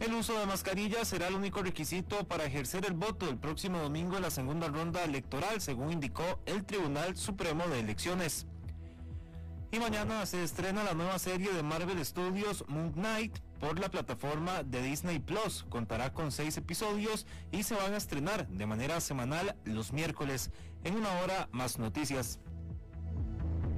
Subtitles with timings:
[0.00, 4.16] El uso de mascarilla será el único requisito para ejercer el voto el próximo domingo
[4.16, 8.46] en la segunda ronda electoral, según indicó el Tribunal Supremo de Elecciones.
[9.70, 14.62] Y mañana se estrena la nueva serie de Marvel Studios Moon Knight por la plataforma
[14.62, 15.64] de Disney Plus.
[15.68, 20.50] Contará con seis episodios y se van a estrenar de manera semanal los miércoles.
[20.84, 22.38] En una hora más noticias.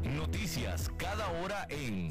[0.02, 2.10] Noticias cada hora en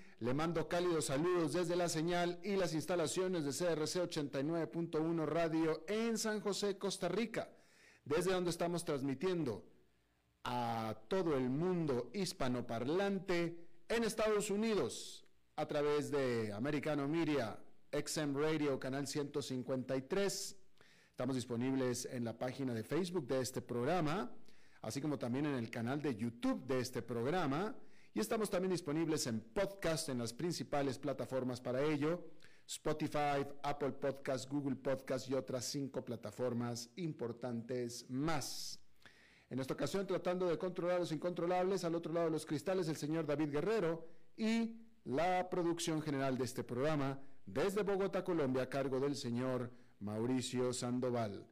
[0.21, 6.15] Le mando cálidos saludos desde la señal y las instalaciones de CRC 89.1 Radio en
[6.19, 7.49] San José, Costa Rica,
[8.05, 9.65] desde donde estamos transmitiendo
[10.43, 17.57] a todo el mundo hispanoparlante en Estados Unidos a través de Americano Media,
[17.91, 20.55] XM Radio, Canal 153.
[21.09, 24.31] Estamos disponibles en la página de Facebook de este programa,
[24.83, 27.75] así como también en el canal de YouTube de este programa
[28.13, 32.25] y estamos también disponibles en podcast en las principales plataformas para ello,
[32.67, 38.79] Spotify, Apple Podcast, Google Podcast y otras cinco plataformas importantes más.
[39.49, 42.95] En esta ocasión tratando de controlar los incontrolables, al otro lado de los cristales el
[42.95, 44.07] señor David Guerrero
[44.37, 50.73] y la producción general de este programa desde Bogotá, Colombia, a cargo del señor Mauricio
[50.73, 51.47] Sandoval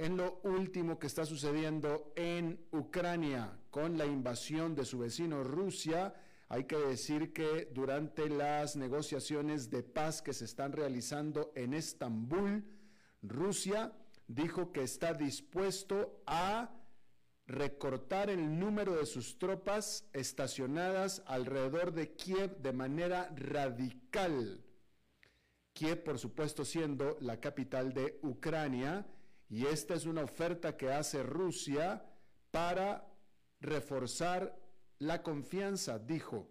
[0.00, 6.14] en lo último que está sucediendo en Ucrania con la invasión de su vecino Rusia.
[6.48, 12.64] Hay que decir que durante las negociaciones de paz que se están realizando en Estambul,
[13.22, 13.92] Rusia
[14.26, 16.70] dijo que está dispuesto a
[17.46, 24.64] recortar el número de sus tropas estacionadas alrededor de Kiev de manera radical.
[25.72, 29.06] Kiev, por supuesto, siendo la capital de Ucrania,
[29.48, 32.04] y esta es una oferta que hace Rusia
[32.52, 33.09] para
[33.60, 34.56] reforzar
[34.98, 36.48] la confianza, dijo.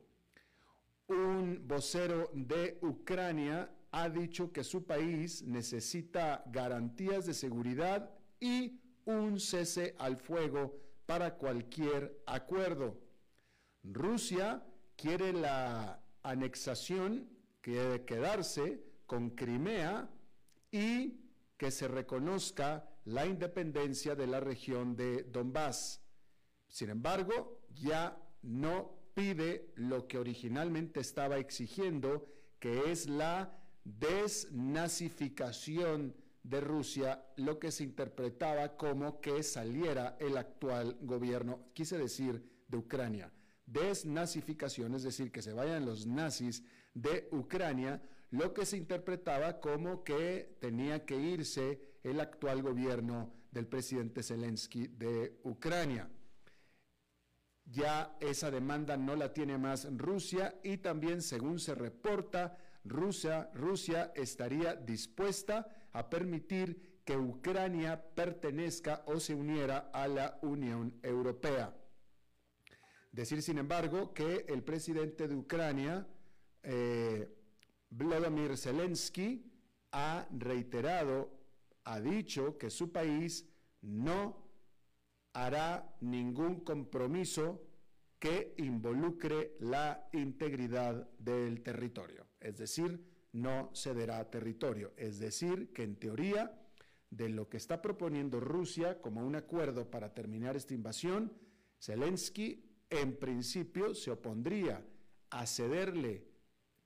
[1.08, 9.40] Un vocero de Ucrania ha dicho que su país necesita garantías de seguridad y un
[9.40, 13.00] cese al fuego para cualquier acuerdo.
[13.84, 14.64] Rusia
[14.96, 17.28] quiere la anexación,
[17.62, 20.10] quiere quedarse con Crimea
[20.72, 21.20] y
[21.58, 26.02] que se reconozca la independencia de la región de Donbass.
[26.70, 32.26] Sin embargo, ya no pide lo que originalmente estaba exigiendo,
[32.60, 40.98] que es la desnazificación de Rusia, lo que se interpretaba como que saliera el actual
[41.02, 43.34] gobierno, quise decir, de Ucrania.
[43.66, 46.64] Desnazificación, es decir, que se vayan los nazis
[46.94, 53.66] de Ucrania, lo que se interpretaba como que tenía que irse el actual gobierno del
[53.68, 56.10] presidente Zelensky de Ucrania.
[57.72, 64.12] Ya esa demanda no la tiene más Rusia y también, según se reporta, Rusia, Rusia
[64.16, 71.76] estaría dispuesta a permitir que Ucrania pertenezca o se uniera a la Unión Europea.
[73.12, 76.08] Decir, sin embargo, que el presidente de Ucrania,
[76.64, 77.36] eh,
[77.90, 79.52] Vladimir Zelensky
[79.92, 81.32] ha reiterado,
[81.84, 83.48] ha dicho que su país
[83.82, 84.49] no
[85.34, 87.62] hará ningún compromiso
[88.20, 92.28] que involucre la integridad del territorio.
[92.40, 93.04] Es decir,
[93.34, 94.94] no cederá territorio.
[94.98, 96.60] Es decir, que en teoría
[97.10, 101.34] de lo que está proponiendo Rusia como un acuerdo para terminar esta invasión,
[101.80, 104.86] Zelensky en principio se opondría
[105.30, 106.28] a cederle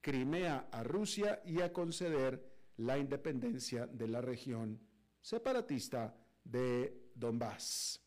[0.02, 4.80] Crimea a Rusia y a conceder la independencia de la región
[5.22, 6.14] separatista
[6.44, 8.03] de Donbass.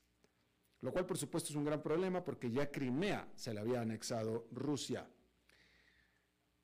[0.81, 4.47] Lo cual por supuesto es un gran problema porque ya Crimea se le había anexado
[4.53, 5.09] Rusia.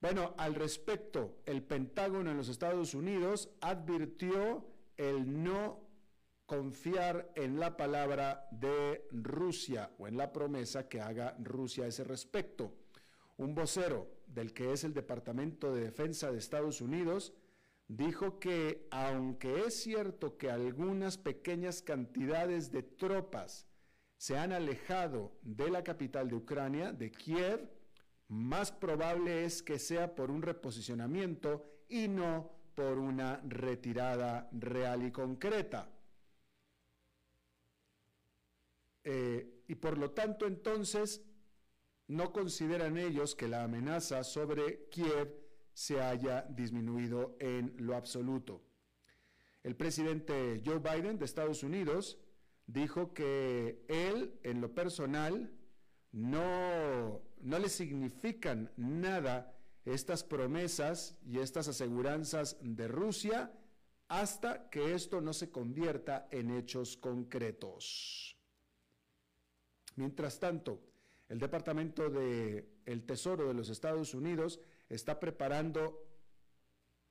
[0.00, 4.66] Bueno, al respecto, el Pentágono en los Estados Unidos advirtió
[4.96, 5.80] el no
[6.46, 12.04] confiar en la palabra de Rusia o en la promesa que haga Rusia a ese
[12.04, 12.74] respecto.
[13.38, 17.32] Un vocero del que es el Departamento de Defensa de Estados Unidos
[17.88, 23.66] dijo que aunque es cierto que algunas pequeñas cantidades de tropas
[24.22, 27.68] se han alejado de la capital de Ucrania, de Kiev,
[28.28, 35.10] más probable es que sea por un reposicionamiento y no por una retirada real y
[35.10, 35.90] concreta.
[39.02, 41.24] Eh, y por lo tanto entonces
[42.06, 45.34] no consideran ellos que la amenaza sobre Kiev
[45.74, 48.62] se haya disminuido en lo absoluto.
[49.64, 52.20] El presidente Joe Biden de Estados Unidos
[52.66, 55.50] dijo que él, en lo personal,
[56.12, 59.54] no, no le significan nada
[59.84, 63.52] estas promesas y estas aseguranzas de Rusia
[64.08, 68.36] hasta que esto no se convierta en hechos concretos.
[69.96, 70.80] Mientras tanto,
[71.28, 76.06] el Departamento de el Tesoro de los Estados Unidos está preparando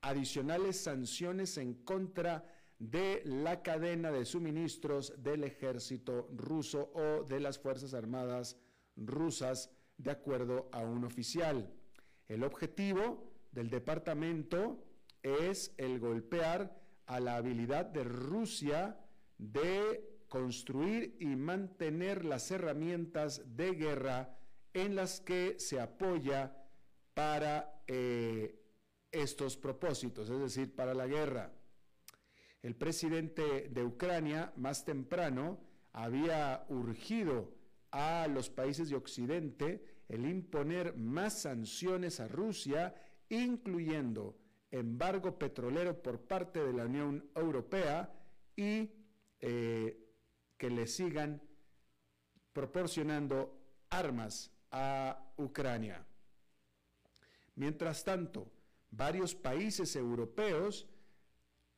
[0.02, 2.46] adicionales sanciones en contra
[2.82, 8.58] de la cadena de suministros del ejército ruso o de las Fuerzas Armadas
[8.96, 11.72] rusas, de acuerdo a un oficial.
[12.28, 14.84] El objetivo del departamento
[15.22, 16.76] es el golpear
[17.06, 19.00] a la habilidad de Rusia
[19.38, 24.40] de construir y mantener las herramientas de guerra
[24.74, 26.58] en las que se apoya
[27.14, 28.60] para eh,
[29.12, 31.54] estos propósitos, es decir, para la guerra.
[32.62, 35.60] El presidente de Ucrania, más temprano,
[35.94, 37.54] había urgido
[37.92, 42.94] a los países de Occidente el imponer más sanciones a Rusia,
[43.30, 44.38] incluyendo
[44.70, 48.14] embargo petrolero por parte de la Unión Europea
[48.56, 48.90] y
[49.40, 49.98] eh,
[50.58, 51.42] que le sigan
[52.54, 53.58] proporcionando
[53.90, 56.06] armas a Ucrania.
[57.56, 58.52] Mientras tanto,
[58.92, 60.88] varios países europeos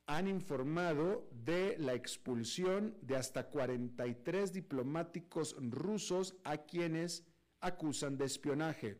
[0.06, 7.24] han informado de la expulsión de hasta 43 diplomáticos rusos a quienes
[7.60, 8.98] acusan de espionaje.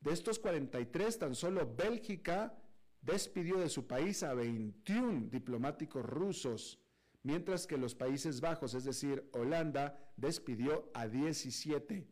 [0.00, 2.54] De estos 43, tan solo Bélgica
[3.00, 6.78] despidió de su país a 21 diplomáticos rusos,
[7.22, 12.06] mientras que los Países Bajos, es decir, Holanda, despidió a 17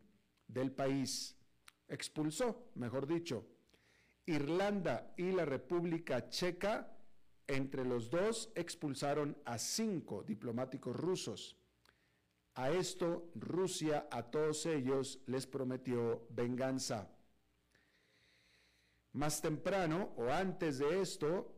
[0.47, 1.37] del país.
[1.87, 3.45] Expulsó, mejor dicho.
[4.25, 6.95] Irlanda y la República Checa,
[7.47, 11.57] entre los dos, expulsaron a cinco diplomáticos rusos.
[12.55, 17.09] A esto Rusia a todos ellos les prometió venganza.
[19.13, 21.51] Más temprano o antes de esto,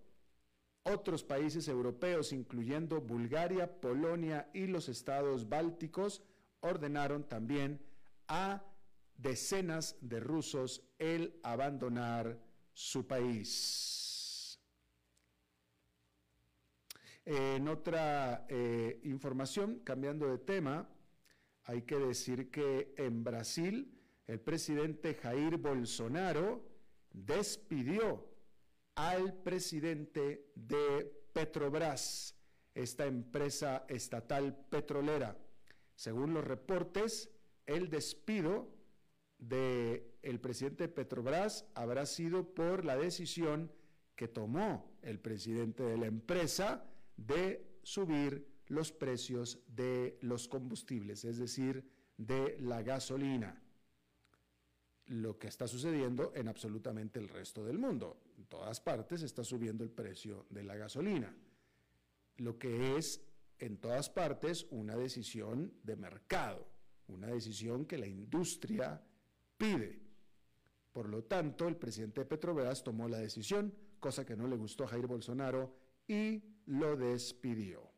[0.83, 6.21] otros países europeos, incluyendo Bulgaria, Polonia y los estados bálticos,
[6.59, 7.81] ordenaron también
[8.27, 8.63] a
[9.17, 12.39] decenas de rusos el abandonar
[12.73, 14.04] su país.
[17.25, 20.87] En otra eh, información, cambiando de tema,
[21.63, 23.91] hay que decir que en Brasil
[24.27, 26.63] el presidente Jair Bolsonaro
[27.11, 28.27] despidió
[28.93, 32.35] al presidente de Petrobras,
[32.75, 35.35] esta empresa estatal petrolera.
[35.95, 37.31] Según los reportes,
[37.65, 38.69] el despido
[39.39, 43.71] del el presidente de Petrobras habrá sido por la decisión
[44.15, 46.85] que tomó el presidente de la empresa
[47.17, 53.61] de subir los precios de los combustibles, es decir, de la gasolina.
[55.07, 58.23] Lo que está sucediendo en absolutamente el resto del mundo.
[58.37, 61.35] En todas partes está subiendo el precio de la gasolina.
[62.37, 63.21] Lo que es
[63.59, 66.67] en todas partes una decisión de mercado,
[67.07, 69.01] una decisión que la industria
[69.57, 70.01] pide.
[70.91, 74.85] Por lo tanto, el presidente de Petrobras tomó la decisión, cosa que no le gustó
[74.85, 77.91] a Jair Bolsonaro, y lo despidió.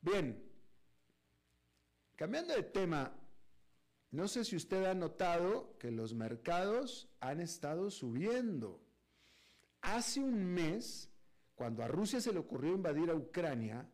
[0.00, 0.42] Bien,
[2.16, 3.12] cambiando de tema,
[4.10, 8.80] no sé si usted ha notado que los mercados han estado subiendo.
[9.82, 11.10] Hace un mes
[11.54, 13.90] cuando a Rusia se le ocurrió invadir a Ucrania,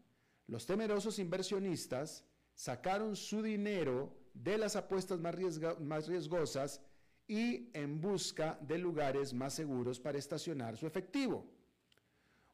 [0.46, 5.34] los temerosos inversionistas sacaron su dinero de las apuestas más,
[5.80, 6.82] más, riesgosas
[7.26, 11.50] y en busca de lugares más seguros para estacionar su efectivo.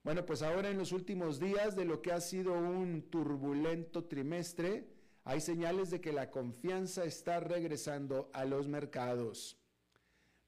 [0.02, 4.88] Bueno, pues ahora en los últimos días de lo que ha sido un turbulento trimestre,
[5.25, 9.59] hay señales de que la confianza está regresando a los mercados.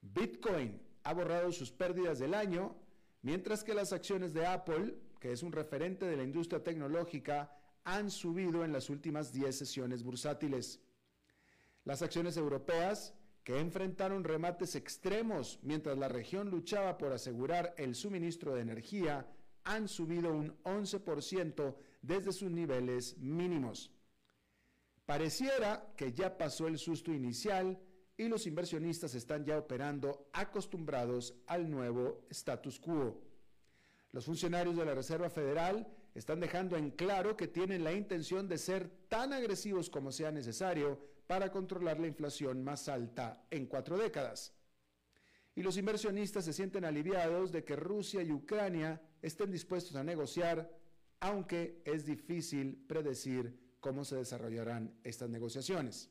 [0.00, 2.75] Bitcoin ha borrado sus pérdidas del año,
[3.21, 7.54] mientras que las acciones de Apple, que es un referente de la industria tecnológica,
[7.85, 10.80] han subido en las últimas 10 sesiones bursátiles.
[11.85, 18.54] Las acciones europeas, que enfrentaron remates extremos mientras la región luchaba por asegurar el suministro
[18.54, 19.26] de energía,
[19.64, 23.92] han subido un 11% desde sus niveles mínimos.
[25.07, 27.78] Pareciera que ya pasó el susto inicial
[28.16, 33.21] y los inversionistas están ya operando acostumbrados al nuevo status quo.
[34.12, 38.59] Los funcionarios de la Reserva Federal están dejando en claro que tienen la intención de
[38.59, 44.52] ser tan agresivos como sea necesario para controlar la inflación más alta en cuatro décadas.
[45.54, 50.71] Y los inversionistas se sienten aliviados de que Rusia y Ucrania estén dispuestos a negociar,
[51.21, 56.11] aunque es difícil predecir cómo se desarrollarán estas negociaciones.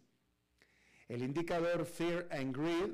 [1.08, 2.94] El indicador Fear and Greed,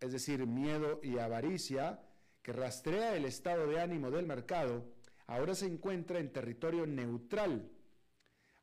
[0.00, 2.00] es decir, miedo y avaricia,
[2.42, 4.84] que rastrea el estado de ánimo del mercado,
[5.28, 7.70] ahora se encuentra en territorio neutral.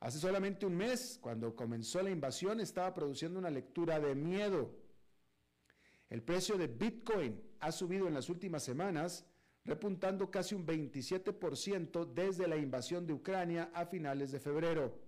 [0.02, 4.76] Hace solamente un mes, cuando comenzó la invasión, estaba produciendo una lectura de miedo.
[6.10, 9.26] El precio de Bitcoin ha subido en las últimas semanas
[9.70, 15.00] repuntando casi un 27% desde la invasión de Ucrania a finales de febrero.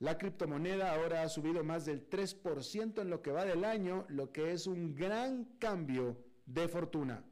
[0.00, 4.32] La criptomoneda ahora ha subido más del 3% en lo que va del año, lo
[4.32, 7.22] que es un gran cambio de fortuna.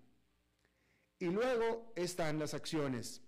[1.18, 3.20] Y luego están las acciones.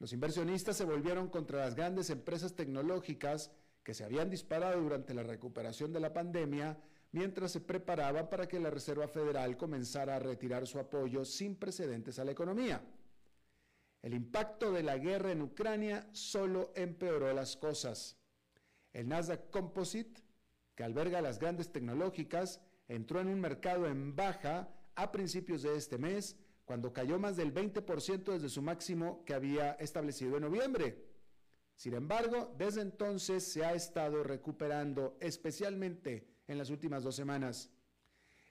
[0.00, 3.52] Los inversionistas se volvieron contra las grandes empresas tecnológicas
[3.84, 6.76] que se habían disparado durante la recuperación de la pandemia
[7.12, 12.18] mientras se preparaban para que la Reserva Federal comenzara a retirar su apoyo sin precedentes
[12.18, 12.82] a la economía.
[14.02, 18.16] El impacto de la guerra en Ucrania solo empeoró las cosas.
[18.92, 20.22] El Nasdaq Composite,
[20.74, 25.98] que alberga las grandes tecnológicas, entró en un mercado en baja a principios de este
[25.98, 31.04] mes, cuando cayó más del 20% desde su máximo que había establecido en noviembre.
[31.74, 37.70] Sin embargo, desde entonces se ha estado recuperando, especialmente en las últimas dos semanas.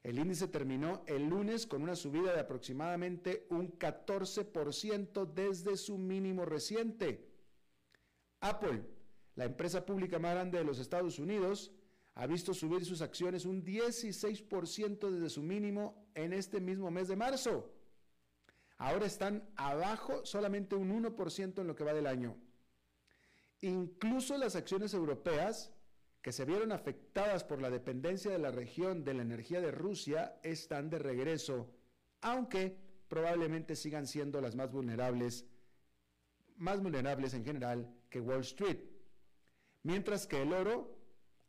[0.04, 6.46] El índice terminó el lunes con una subida de aproximadamente un 14% desde su mínimo
[6.46, 7.28] reciente.
[8.40, 8.84] Apple,
[9.36, 11.72] la empresa pública más grande de los Estados Unidos,
[12.14, 17.16] ha visto subir sus acciones un 16% desde su mínimo en este mismo mes de
[17.16, 17.74] marzo.
[18.78, 22.38] Ahora están abajo solamente un 1% en lo que va del año.
[23.62, 25.72] Incluso las acciones europeas,
[26.22, 30.40] que se vieron afectadas por la dependencia de la región de la energía de Rusia
[30.44, 31.74] están de regreso,
[32.22, 35.46] aunque probablemente sigan siendo las más vulnerables,
[36.58, 38.80] más vulnerables en general que Wall Street.
[39.84, 40.98] Mientras que el oro,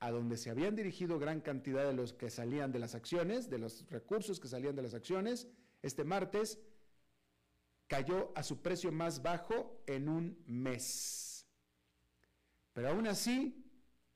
[0.01, 3.59] a donde se habían dirigido gran cantidad de los que salían de las acciones, de
[3.59, 5.49] los recursos que salían de las acciones,
[5.83, 6.61] este martes
[7.89, 11.47] cayó a su precio más bajo en un mes.
[12.73, 13.68] Pero aún así,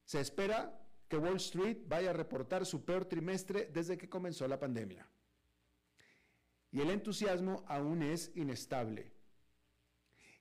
[0.04, 0.78] se espera
[1.08, 5.08] que Wall Street vaya a reportar su peor trimestre desde que comenzó la pandemia.
[6.70, 9.12] Y el entusiasmo aún es inestable.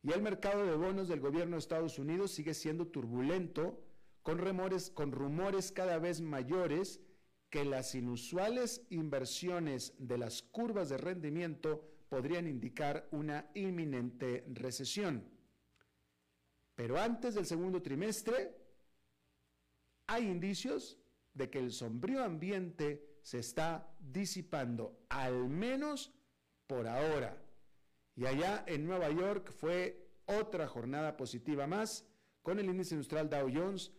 [0.01, 3.84] Y el mercado de bonos del gobierno de Estados Unidos sigue siendo turbulento,
[4.24, 4.38] con
[5.12, 7.01] rumores, cada vez mayores
[7.50, 15.30] que las inusuales inversiones de las curvas de rendimiento podrían indicar una inminente recesión.
[16.75, 18.61] Pero antes del segundo trimestre,
[20.12, 21.00] hay indicios
[21.34, 26.13] de que el sombrío ambiente se está disipando, al menos
[26.68, 27.41] por ahora.
[28.18, 32.06] Y allá en Nueva York fue otra jornada positiva más,
[32.41, 33.94] con el índice industrial Dow Jones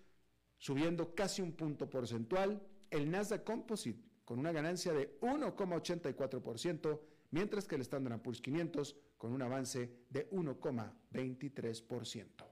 [0.58, 7.00] subiendo casi un punto porcentual, el Nasdaq Composite con una ganancia de 1,84%,
[7.30, 12.51] mientras que el Standard Poor's 500 con un avance de 1,23%.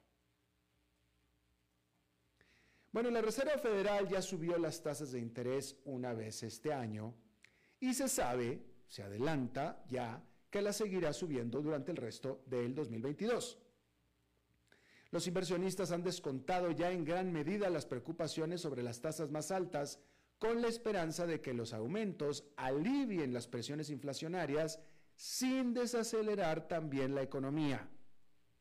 [2.92, 7.14] Bueno, la Reserva Federal ya subió las tasas de interés una vez este año
[7.78, 13.58] y se sabe, se adelanta ya, que la seguirá subiendo durante el resto del 2022.
[15.12, 20.00] Los inversionistas han descontado ya en gran medida las preocupaciones sobre las tasas más altas
[20.38, 24.80] con la esperanza de que los aumentos alivien las presiones inflacionarias
[25.14, 27.88] sin desacelerar también la economía.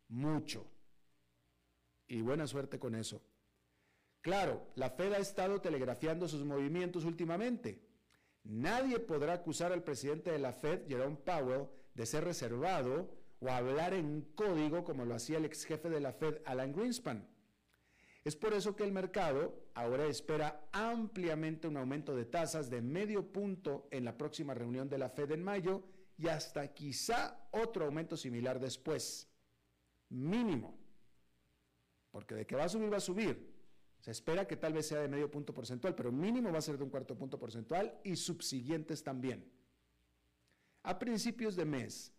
[0.10, 0.68] Mucho.
[2.08, 3.22] Y buena suerte con eso.
[4.22, 7.82] Claro, la Fed ha estado telegrafiando sus movimientos últimamente.
[8.44, 13.10] Nadie podrá acusar al presidente de la Fed, Jerome Powell, de ser reservado
[13.40, 17.28] o hablar en código como lo hacía el ex jefe de la Fed, Alan Greenspan.
[18.26, 23.32] Es por eso que el mercado ahora espera ampliamente un aumento de tasas de medio
[23.32, 25.84] punto en la próxima reunión de la Fed en mayo
[26.18, 29.30] y hasta quizá otro aumento similar después.
[30.10, 30.78] Mínimo.
[32.12, 33.59] Porque de que va a subir, va a subir.
[34.00, 36.78] Se espera que tal vez sea de medio punto porcentual, pero mínimo va a ser
[36.78, 39.52] de un cuarto punto porcentual y subsiguientes también.
[40.84, 42.14] A principios de mes,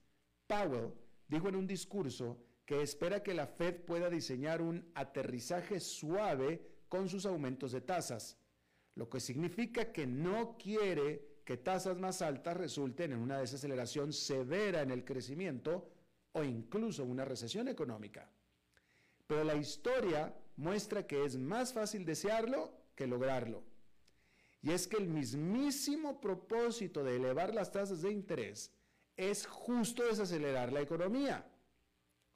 [0.46, 0.92] Powell
[1.26, 7.08] dijo en un discurso que espera que la Fed pueda diseñar un aterrizaje suave con
[7.08, 8.36] sus aumentos de tasas,
[8.94, 14.82] lo que significa que no quiere que tasas más altas resulten en una desaceleración severa
[14.82, 15.90] en el crecimiento
[16.32, 18.30] o incluso una recesión económica.
[19.26, 23.64] Pero la historia muestra que es más fácil desearlo que lograrlo.
[24.62, 28.70] Y es que el mismísimo propósito de elevar las tasas de interés
[29.16, 31.50] es justo desacelerar la economía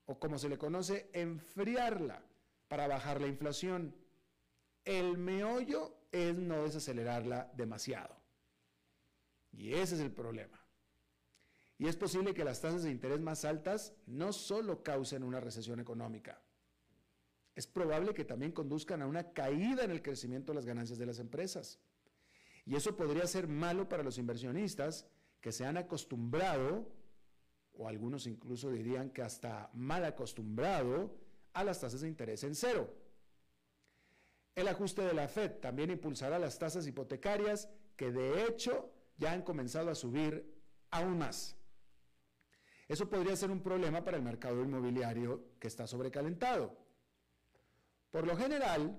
[0.06, 2.22] o como se le conoce, enfriarla
[2.68, 3.94] para bajar la inflación.
[4.84, 8.16] El meollo es no desacelerarla demasiado.
[9.52, 10.58] Y ese es el problema.
[11.78, 15.80] Y es posible que las tasas de interés más altas no solo causen una recesión
[15.80, 16.40] económica,
[17.54, 21.06] es probable que también conduzcan a una caída en el crecimiento de las ganancias de
[21.06, 21.78] las empresas.
[22.66, 25.06] Y eso podría ser malo para los inversionistas
[25.40, 26.90] que se han acostumbrado
[27.76, 31.16] o algunos incluso dirían que hasta mal acostumbrado
[31.52, 32.92] a las tasas de interés en cero.
[34.54, 39.42] El ajuste de la Fed también impulsará las tasas hipotecarias que de hecho ya han
[39.42, 40.54] comenzado a subir
[40.90, 41.56] aún más.
[42.86, 46.83] Eso podría ser un problema para el mercado inmobiliario que está sobrecalentado.
[48.14, 48.96] Por lo general,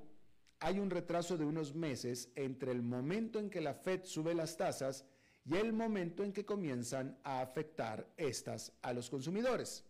[0.59, 4.57] hay un retraso de unos meses entre el momento en que la Fed sube las
[4.57, 5.05] tasas
[5.45, 9.85] y el momento en que comienzan a afectar estas a los consumidores.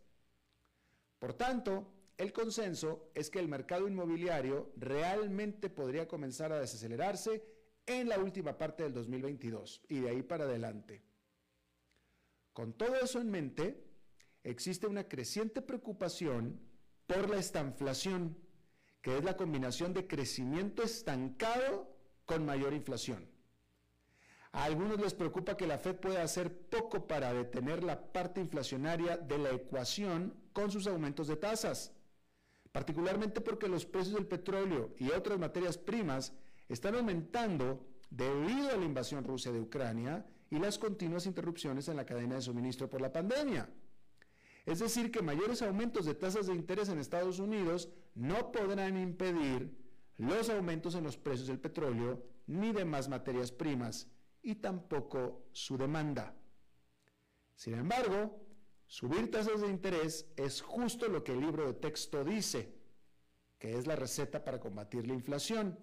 [1.18, 7.44] Por tanto, el consenso es que el mercado inmobiliario realmente podría comenzar a desacelerarse
[7.88, 11.02] en la última parte del 2022 y de ahí para adelante.
[12.54, 13.88] Con todo eso en mente,
[14.44, 16.62] existe una creciente preocupación
[17.08, 18.45] por la estanflación,
[19.06, 23.30] que es la combinación de crecimiento estancado con mayor inflación.
[24.52, 29.16] A algunos les preocupa que la Fed pueda hacer poco para detener la parte inflacionaria
[29.16, 31.94] de la ecuación con sus aumentos de tasas,
[32.72, 36.34] particularmente porque los precios del petróleo y otras materias primas
[36.68, 42.08] están aumentando debido a la invasión rusa de Ucrania y las continuas interrupciones en la
[42.08, 43.70] cadena de suministro por la pandemia.
[44.66, 49.78] Es decir, que mayores aumentos de tasas de interés en Estados Unidos no podrán impedir
[50.18, 54.08] los aumentos en los precios del petróleo ni de más materias primas
[54.42, 56.34] y tampoco su demanda.
[57.56, 58.42] Sin embargo,
[58.88, 62.74] subir tasas de interés es justo lo que el libro de texto dice,
[63.58, 65.80] que es la receta para combatir la inflación.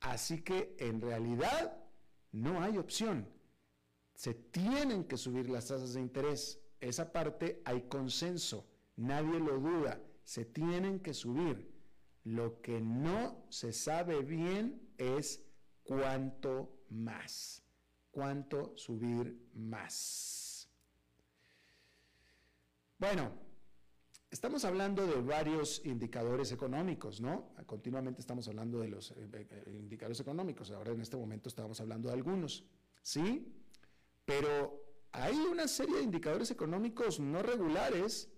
[0.00, 1.76] Así que en realidad
[2.32, 3.28] no hay opción.
[4.14, 6.60] Se tienen que subir las tasas de interés.
[6.80, 10.00] Esa parte hay consenso, nadie lo duda,
[10.34, 11.56] se tienen que subir.
[12.24, 15.42] Lo que no se sabe bien es
[15.82, 16.52] cuánto
[16.90, 17.60] más
[18.10, 20.68] cuánto subir más.
[22.98, 23.32] Bueno,
[24.30, 27.54] estamos hablando de varios indicadores económicos, ¿no?
[27.66, 31.80] Continuamente estamos hablando de los eh, eh, eh, indicadores económicos, ahora en este momento estamos
[31.80, 32.64] hablando de algunos,
[33.02, 33.54] ¿sí?
[34.24, 38.28] Pero hay una serie de indicadores económicos no regulares,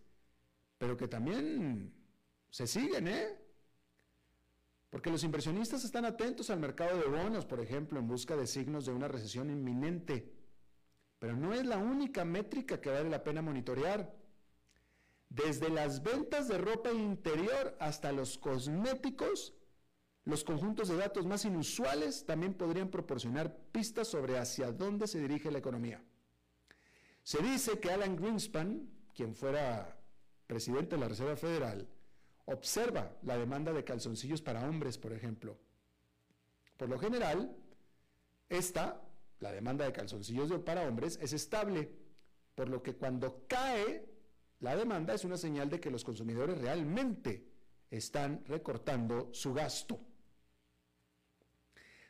[0.83, 1.95] pero que también
[2.51, 3.39] se siguen, ¿eh?
[4.91, 8.87] Porque los inversionistas están atentos al mercado de bonos, por ejemplo, en busca de signos
[8.87, 10.35] de una recesión inminente.
[11.21, 14.13] Pero no es la única métrica que vale la pena monitorear.
[15.29, 19.55] Desde las ventas de ropa interior hasta los cosméticos,
[20.25, 25.53] los conjuntos de datos más inusuales también podrían proporcionar pistas sobre hacia dónde se dirige
[25.53, 26.03] la economía.
[27.23, 30.02] Se dice que Alan Greenspan, quien fuera
[30.53, 31.89] presidente de la Reserva Federal,
[32.47, 35.57] Observa la demanda de calzoncillos para hombres, por ejemplo.
[36.77, 37.57] Por lo general,
[38.49, 39.01] esta,
[39.39, 41.93] la demanda de calzoncillos para hombres, es estable,
[42.55, 44.09] por lo que cuando cae
[44.61, 47.49] la demanda es una señal de que los consumidores realmente
[47.91, 50.01] están recortando su gasto.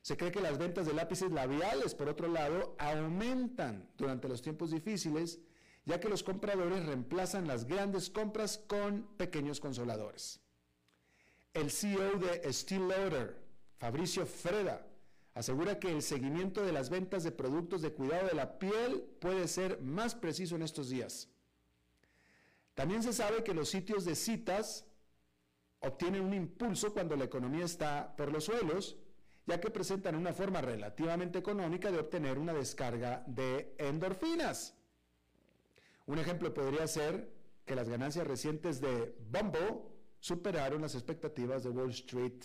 [0.00, 4.70] Se cree que las ventas de lápices labiales, por otro lado, aumentan durante los tiempos
[4.70, 5.40] difíciles
[5.84, 10.40] ya que los compradores reemplazan las grandes compras con pequeños consoladores.
[11.54, 13.36] El CEO de Steel Lauder,
[13.78, 14.86] Fabricio Freda,
[15.34, 19.48] asegura que el seguimiento de las ventas de productos de cuidado de la piel puede
[19.48, 21.28] ser más preciso en estos días.
[22.74, 24.86] También se sabe que los sitios de citas
[25.80, 28.96] obtienen un impulso cuando la economía está por los suelos,
[29.46, 34.74] ya que presentan una forma relativamente económica de obtener una descarga de endorfinas.
[36.12, 37.32] Un ejemplo podría ser
[37.64, 39.80] que las ganancias recientes de Bumble
[40.20, 42.44] superaron las expectativas de Wall Street.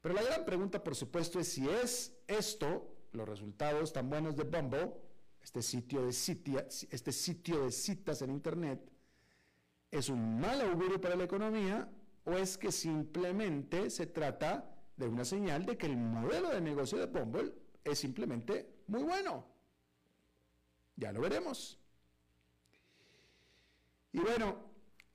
[0.00, 4.42] Pero la gran pregunta, por supuesto, es si es esto, los resultados tan buenos de
[4.42, 4.94] Bumble,
[5.40, 8.90] este sitio de, este sitio de citas en Internet,
[9.88, 11.88] es un mal augurio para la economía
[12.24, 16.98] o es que simplemente se trata de una señal de que el modelo de negocio
[16.98, 17.54] de Bumble
[17.84, 19.46] es simplemente muy bueno.
[20.96, 21.78] Ya lo veremos.
[24.18, 24.56] Y bueno,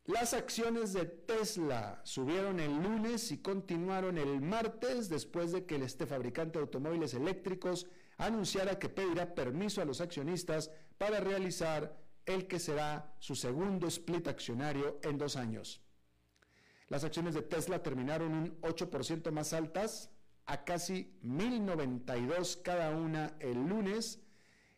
[0.05, 6.05] las acciones de Tesla subieron el lunes y continuaron el martes después de que este
[6.05, 7.85] fabricante de automóviles eléctricos
[8.17, 14.29] anunciara que pedirá permiso a los accionistas para realizar el que será su segundo split
[14.29, 15.81] accionario en dos años.
[16.87, 20.11] Las acciones de Tesla terminaron un 8% más altas
[20.45, 24.22] a casi 1.092 cada una el lunes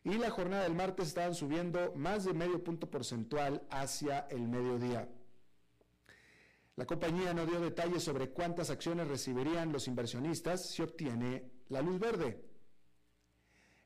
[0.06, 5.08] y la jornada del martes estaban subiendo más de medio punto porcentual hacia el mediodía.
[6.76, 11.98] La compañía no dio detalles sobre cuántas acciones recibirían los inversionistas si obtiene la luz
[11.98, 12.40] verde.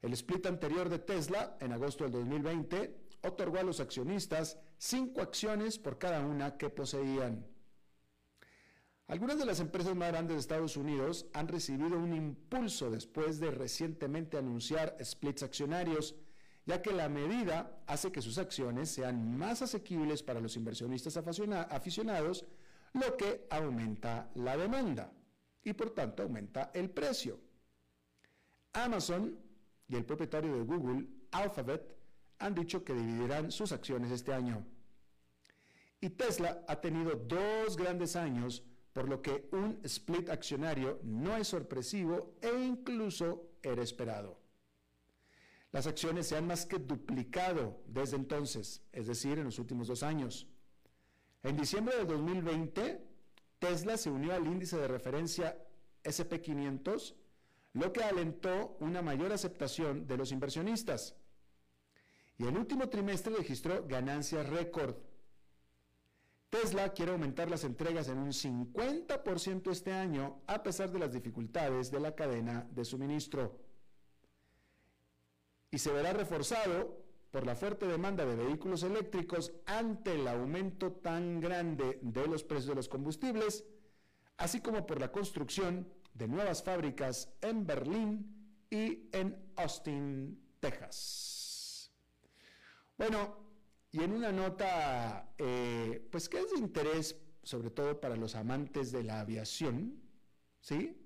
[0.03, 5.79] El split anterior de Tesla, en agosto del 2020, otorgó a los accionistas cinco acciones
[5.79, 7.47] por cada una que poseían.
[9.11, 13.51] Algunas de las empresas más grandes de Estados Unidos han recibido un impulso después de
[13.51, 16.15] recientemente anunciar splits accionarios,
[16.65, 22.47] ya que la medida hace que sus acciones sean más asequibles para los inversionistas aficionados,
[22.93, 25.13] lo que aumenta la demanda
[25.65, 27.41] y por tanto aumenta el precio.
[28.75, 29.37] Amazon
[29.89, 31.97] y el propietario de Google, Alphabet,
[32.39, 34.65] han dicho que dividirán sus acciones este año.
[36.01, 41.49] Y Tesla ha tenido dos grandes años por lo que un split accionario no es
[41.49, 44.39] sorpresivo e incluso era esperado.
[45.73, 50.03] Las acciones se han más que duplicado desde entonces, es decir, en los últimos dos
[50.03, 50.49] años.
[51.43, 53.07] En diciembre de 2020,
[53.61, 55.57] Tesla se unió al índice de referencia
[56.03, 57.15] SP500,
[57.75, 61.15] lo que alentó una mayor aceptación de los inversionistas.
[62.37, 64.97] Y el último trimestre registró ganancias récord
[66.51, 71.93] Tesla quiere aumentar las entregas en un 50% este año a pesar de las dificultades
[71.93, 73.57] de la cadena de suministro.
[75.71, 81.41] Y se verá reforzado por la fuerte demanda de vehículos eléctricos ante el aumento tan
[81.41, 83.65] grande de los precios de los combustibles,
[84.37, 91.93] así como por la construcción de nuevas fábricas en Berlín y en Austin, Texas.
[92.99, 93.50] Bueno,
[93.93, 98.93] y en una nota, eh, pues que es de interés, sobre todo para los amantes
[98.93, 100.01] de la aviación,
[100.61, 100.97] ¿sí?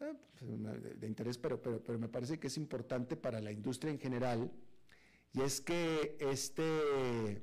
[0.00, 3.92] Eh, pues, de, interés, pero, pero, pero me parece que es importante para la industria
[3.92, 4.50] en general,
[5.32, 7.42] y es que este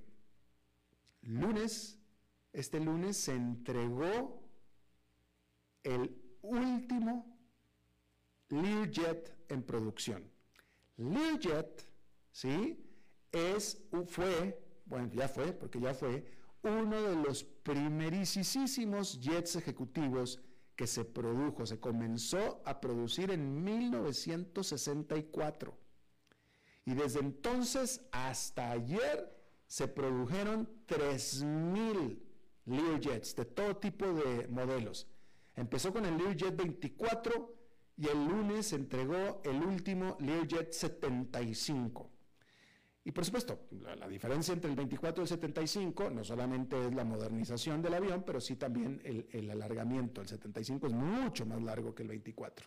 [1.21, 1.99] lunes,
[2.51, 4.41] este lunes se entregó
[5.83, 7.37] el último
[8.49, 10.23] Learjet en producción.
[10.97, 11.87] Learjet,
[12.31, 12.79] ¿sí?
[13.31, 16.25] Es, fue bueno, ya fue, porque ya fue,
[16.63, 20.41] uno de los primerísimos jets ejecutivos
[20.75, 25.77] que se produjo, se comenzó a producir en 1964.
[26.85, 29.33] Y desde entonces hasta ayer
[29.67, 32.19] se produjeron 3.000
[32.65, 35.07] Learjets de todo tipo de modelos.
[35.55, 37.55] Empezó con el Learjet 24
[37.97, 42.12] y el lunes se entregó el último Learjet 75.
[43.05, 47.03] Y por supuesto, la, diferencia entre el 24 y el 75 no solamente es la
[47.03, 50.21] modernización del avión, pero sí también el, el, alargamiento.
[50.21, 52.65] El 75 es mucho más largo que el 24.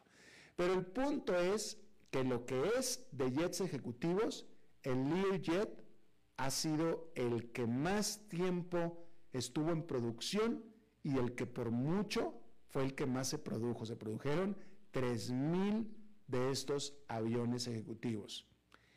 [0.54, 1.78] Pero el punto es
[2.10, 4.46] que lo que es de jets ejecutivos,
[4.82, 5.70] el Learjet
[6.36, 10.62] ha sido el que más tiempo estuvo en producción
[11.02, 12.34] y el que por mucho
[12.68, 13.86] fue el que más se produjo.
[13.86, 14.54] Se produjeron
[14.92, 15.88] 3.000
[16.26, 18.46] de estos aviones ejecutivos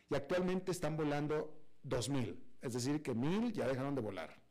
[0.10, 4.42] y actualmente están volando 2.000, es decir, que 1.000 ya dejaron de volar,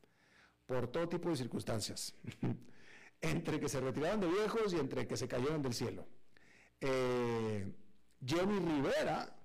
[0.66, 2.14] por todo tipo de circunstancias,
[3.20, 6.06] entre que se retiraron de viejos y entre que se cayeron del cielo.
[6.80, 7.72] Eh,
[8.24, 9.38] Jenny Rivera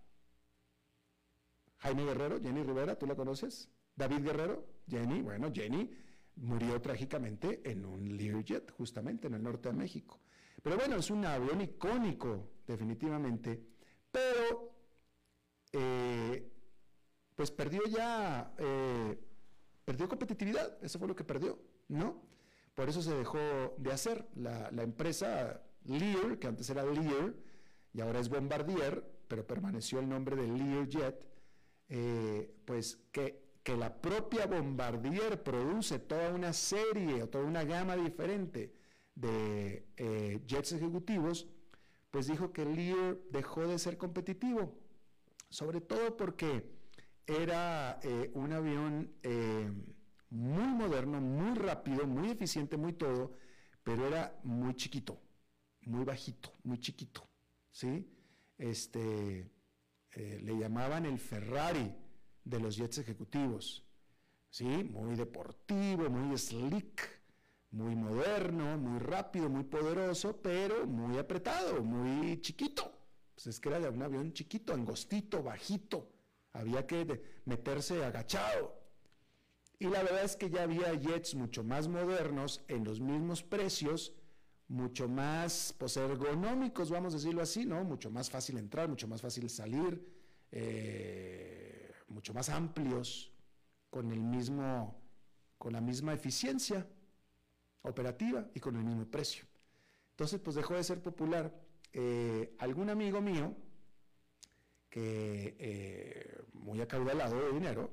[1.84, 3.70] Jaime Guerrero, Jenny Rivera, ¿tú la conoces?
[3.94, 5.92] David Guerrero, Jenny, bueno, Jenny
[6.38, 10.22] murió trágicamente en un Learjet, justamente en el norte de México.
[10.62, 13.62] Pero bueno, es un avión icónico, definitivamente,
[14.10, 14.73] pero
[15.74, 16.50] eh,
[17.36, 19.20] pues perdió ya, eh,
[19.86, 21.60] perdió competitividad, eso fue lo que perdió,
[21.90, 22.22] ¿no?
[22.76, 23.40] Por eso se dejó
[23.78, 24.28] de hacer.
[24.36, 27.34] La, empresa Lear, que antes era Lear
[27.94, 31.28] y ahora es Bombardier, pero permaneció el nombre de Learjet,
[31.90, 37.96] eh, pues que, que la propia Bombardier produce toda una serie o toda una gama
[37.96, 38.74] diferente
[39.16, 41.48] de eh, jets ejecutivos,
[42.10, 44.80] pues dijo que Lear dejó de ser competitivo,
[45.54, 46.66] sobre todo porque
[47.28, 49.72] era eh, un avión eh,
[50.32, 53.38] muy moderno, muy rápido, muy eficiente, muy todo,
[53.84, 55.22] pero era muy chiquito,
[55.82, 57.30] muy bajito, muy chiquito,
[57.72, 58.04] ¿sí?
[58.58, 59.48] Este,
[60.16, 61.94] le llamaban el Ferrari
[62.44, 63.86] de los jets ejecutivos,
[64.50, 64.66] ¿sí?
[64.66, 67.08] Muy deportivo, muy slick,
[67.70, 73.03] muy moderno, muy rápido, muy poderoso, pero muy apretado, muy chiquito.
[73.34, 76.10] Pues es que era de un avión chiquito, angostito, bajito.
[76.54, 78.80] Había que meterse agachado.
[79.80, 84.14] Y la verdad es que ya había jets mucho más modernos en los mismos precios,
[84.68, 87.84] mucho más pues, ergonómicos, vamos a decirlo así, ¿no?
[87.84, 90.08] Mucho más fácil entrar, mucho más fácil salir,
[90.52, 93.34] eh, mucho más amplios,
[93.90, 95.00] con el mismo,
[95.58, 96.88] con la misma eficiencia
[97.84, 99.46] operativa y con el mismo precio.
[100.12, 101.54] Entonces, pues dejó de ser popular.
[101.94, 103.56] Eh, algún amigo mío,
[104.90, 107.92] que eh, muy acaudalado de dinero,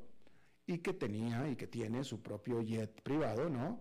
[0.66, 3.80] y que tenía y que tiene su propio jet privado, ¿no?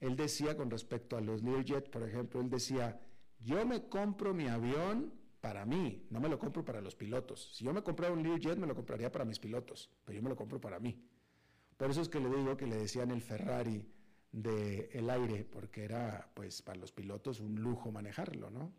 [0.00, 3.00] Él decía con respecto a los Learjet, por ejemplo, él decía,
[3.40, 7.54] yo me compro mi avión para mí, no me lo compro para los pilotos.
[7.54, 10.28] Si yo me comprara un Learjet, me lo compraría para mis pilotos, pero yo me
[10.28, 11.02] lo compro para mí.
[11.76, 13.86] Por eso es que le digo que le decían el Ferrari
[14.30, 18.72] del aire, porque era pues para los pilotos un lujo manejarlo, ¿no?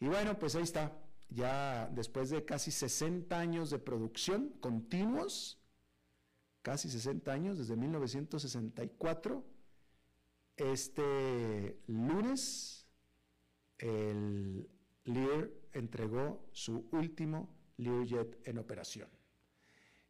[0.00, 5.60] Y bueno, pues ahí está, ya después de casi 60 años de producción continuos,
[6.62, 9.44] casi 60 años, desde 1964,
[10.56, 12.86] este lunes
[13.78, 14.68] el
[15.04, 19.08] Lear entregó su último Learjet en operación.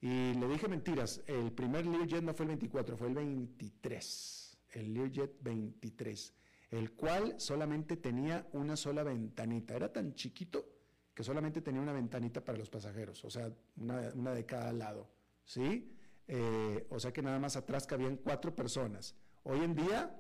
[0.01, 4.95] Y le dije mentiras, el primer Learjet no fue el 24, fue el 23 el
[4.95, 6.35] Learjet 23,
[6.71, 9.75] el cual solamente tenía una sola ventanita.
[9.75, 10.67] Era tan chiquito
[11.15, 15.11] que solamente tenía una ventanita para los pasajeros, o sea, una, de cada lado.
[15.45, 15.97] ¿Sí?
[16.29, 19.17] Eh, o sea que nada más atrás cabían cuatro personas.
[19.43, 20.17] Hoy en día,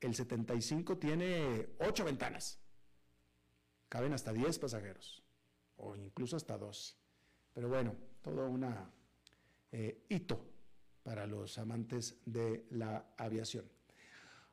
[0.00, 2.60] el 75 tiene ocho ventanas.
[3.88, 5.24] Caben hasta 10 pasajeros,
[5.76, 6.94] o incluso hasta 12.
[7.54, 8.66] Pero bueno, todo un
[9.72, 10.46] eh, hito
[11.02, 13.64] para los amantes de la aviación.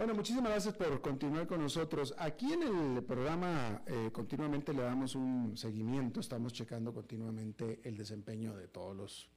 [0.00, 2.14] Bueno, muchísimas gracias por continuar con nosotros.
[2.16, 8.56] Aquí en el programa eh, continuamente le damos un seguimiento, estamos checando continuamente el desempeño
[8.56, 9.28] de todos los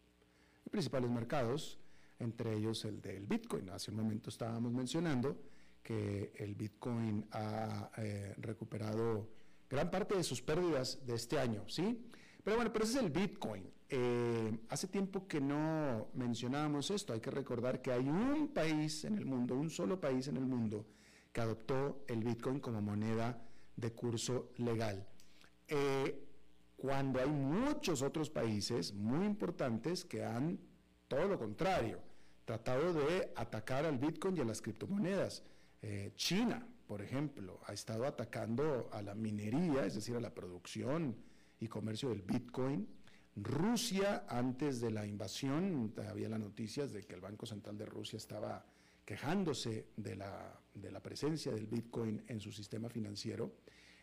[0.71, 1.80] principales mercados,
[2.17, 3.71] entre ellos el del Bitcoin.
[3.71, 5.36] Hace un momento estábamos mencionando
[5.84, 9.28] que el Bitcoin ha eh, recuperado
[9.69, 12.10] gran parte de sus pérdidas de este año, ¿sí?
[12.41, 13.69] Pero bueno, pero ese es el Bitcoin.
[13.95, 17.13] Eh, hace tiempo que no mencionábamos esto.
[17.13, 20.47] Hay que recordar que hay un país en el mundo, un solo país en el
[20.47, 20.88] mundo,
[21.32, 23.39] que adoptó el Bitcoin como moneda
[23.75, 25.08] de curso legal.
[25.67, 26.25] Eh,
[26.75, 30.58] cuando hay muchos otros países muy importantes que han
[31.08, 31.99] todo lo contrario,
[32.45, 35.43] tratado de atacar al Bitcoin y a las criptomonedas.
[35.84, 41.15] Eh, China, por ejemplo, ha estado atacando a la minería, es decir, a la producción
[41.60, 42.88] y comercio del Bitcoin.
[43.36, 48.17] Rusia, antes de la invasión, había las noticias de que el Banco Central de Rusia
[48.17, 48.63] estaba
[49.06, 53.54] quejándose de la, de la presencia del Bitcoin en su sistema financiero.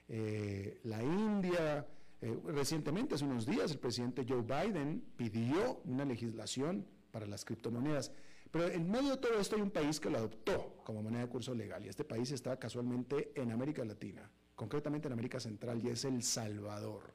[0.08, 1.86] Eh, la India,
[2.20, 8.12] eh, recientemente, hace unos días, el presidente Joe Biden pidió una legislación para las criptomonedas.
[8.50, 11.28] Pero en medio de todo esto hay un país que lo adoptó como moneda de
[11.28, 15.88] curso legal y este país está casualmente en América Latina, concretamente en América Central y
[15.88, 17.14] es El Salvador.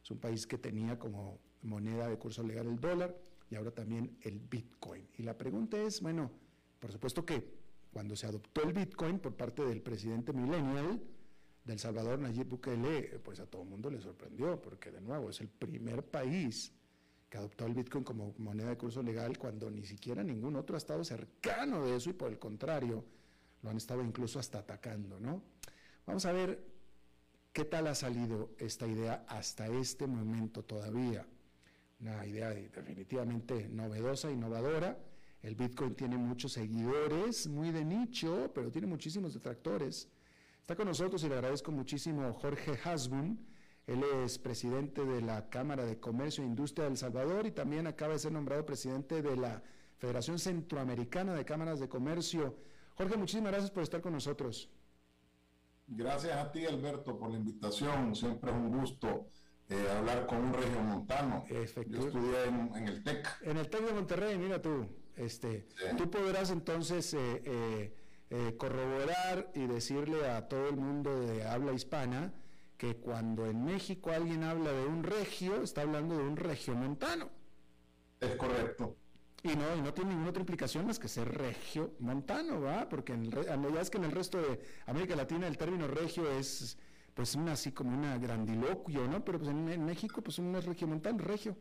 [0.00, 3.16] Es un país que tenía como moneda de curso legal el dólar
[3.50, 5.08] y ahora también el Bitcoin.
[5.16, 6.30] Y la pregunta es, bueno,
[6.78, 7.58] por supuesto que
[7.92, 11.02] cuando se adoptó el Bitcoin por parte del presidente millennial
[11.64, 15.40] del Salvador, Nayib Bukele, pues a todo el mundo le sorprendió, porque de nuevo es
[15.40, 16.72] el primer país
[17.28, 20.78] que adoptó el Bitcoin como moneda de curso legal cuando ni siquiera ningún otro ha
[20.78, 23.04] estado cercano de eso y por el contrario,
[23.62, 25.42] lo han estado incluso hasta atacando, ¿no?
[26.06, 26.78] Vamos a ver
[27.58, 31.26] ¿Qué tal ha salido esta idea hasta este momento todavía?
[32.00, 34.96] Una idea definitivamente novedosa, innovadora.
[35.42, 40.08] El Bitcoin tiene muchos seguidores, muy de nicho, pero tiene muchísimos detractores.
[40.60, 43.38] Está con nosotros y le agradezco muchísimo Jorge Hasbun.
[43.86, 48.12] Él es presidente de la Cámara de Comercio e Industria del Salvador y también acaba
[48.12, 49.62] de ser nombrado presidente de la
[49.96, 52.56] Federación Centroamericana de Cámaras de Comercio.
[52.94, 54.70] Jorge, muchísimas gracias por estar con nosotros.
[55.86, 58.14] Gracias a ti, Alberto, por la invitación.
[58.14, 59.30] Siempre es un gusto
[59.70, 61.44] eh, hablar con un regiomontano.
[61.48, 63.28] Yo estudié en, el TEC.
[63.42, 64.88] En el TEC de Monterrey, mira tú.
[65.16, 67.92] Este, Tú podrás entonces eh,
[68.30, 72.32] eh, corroborar y decirle a todo el mundo de habla hispana
[72.76, 77.30] que cuando en México alguien habla de un regio, está hablando de un regiomontano.
[78.20, 78.96] Es correcto.
[79.42, 82.88] Y no, y no tiene ninguna otra implicación más que ser regio montano, ¿va?
[82.88, 86.30] Porque en el, ya es que en el resto de América Latina el término regio
[86.30, 86.76] es
[87.18, 89.24] pues una así como una grandiloquio, ¿no?
[89.24, 91.56] Pero pues en, México pues uno es regio montano, regio.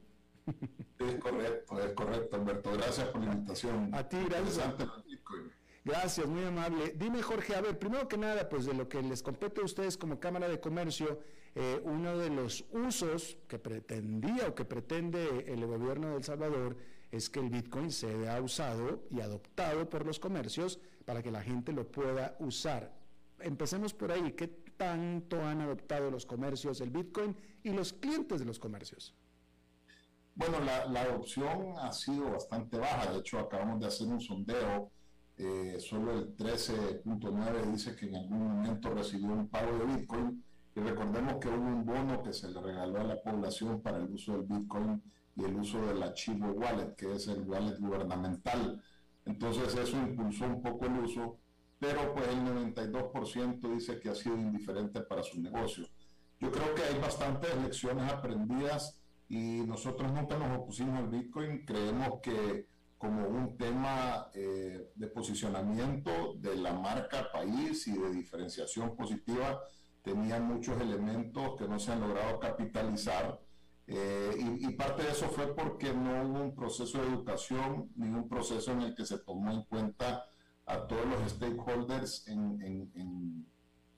[1.00, 2.72] Es correcto, es correcto, Alberto.
[2.74, 3.90] Gracias por la invitación.
[3.92, 4.76] A ti, gracias.
[5.84, 6.94] Gracias, muy amable.
[6.96, 9.98] Dime, Jorge, a ver, primero que nada, pues de lo que les compete a ustedes
[9.98, 11.22] como Cámara de Comercio,
[11.56, 16.78] eh, uno de los usos que pretendía o que pretende el gobierno de El Salvador
[17.10, 21.42] es que el Bitcoin se ha usado y adoptado por los comercios para que la
[21.42, 22.96] gente lo pueda usar.
[23.40, 24.34] Empecemos por ahí.
[24.34, 29.16] ¿Qué tanto han adoptado los comercios el Bitcoin y los clientes de los comercios?
[30.36, 33.12] Bueno, la, adopción ha sido bastante baja.
[33.12, 34.92] De hecho, acabamos de hacer un sondeo.
[35.36, 40.44] Eh, solo el 13.9 dice que en algún momento recibió un pago de Bitcoin.
[40.76, 44.12] Y recordemos que hubo un bono que se le regaló a la población para el
[44.12, 45.02] uso del Bitcoin
[45.36, 48.80] y el uso del archivo wallet, que es el wallet gubernamental.
[49.26, 51.40] Entonces eso impulsó un poco el uso,
[51.80, 55.86] pero pues el 92% dice que ha sido indiferente para su negocio.
[56.40, 59.00] Yo creo que hay bastantes lecciones aprendidas
[59.30, 66.34] y nosotros nunca nos opusimos al Bitcoin, creemos que como un tema eh, de posicionamiento
[66.38, 69.62] de la marca país y de diferenciación positiva,
[70.02, 73.40] tenía muchos elementos que no se han logrado capitalizar
[73.90, 78.28] Eh, y, parte de eso fue porque no hubo un proceso de educación ni un
[78.28, 80.26] proceso en el que se tomó en cuenta
[80.68, 83.46] a todos los stakeholders en, en,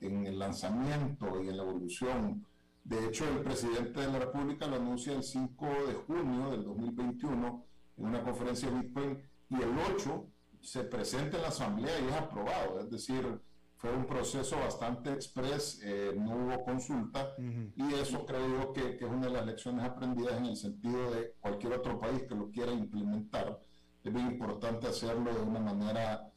[0.00, 2.46] en, el lanzamiento y en la evolución.
[2.84, 7.66] De hecho, el presidente de la República lo anuncia el 5 de junio del 2021
[7.98, 9.18] en una conferencia de Bitcoin
[9.50, 10.26] y el 8
[10.60, 12.80] se presenta en la Asamblea y es aprobado.
[12.80, 13.40] Es decir,
[13.76, 19.06] fue un proceso bastante express, eh, no hubo consulta y eso creo yo que, que,
[19.06, 22.50] es una de las lecciones aprendidas en el sentido de cualquier otro país que lo
[22.50, 23.60] quiera implementar.
[24.04, 26.30] Es muy importante hacerlo de una manera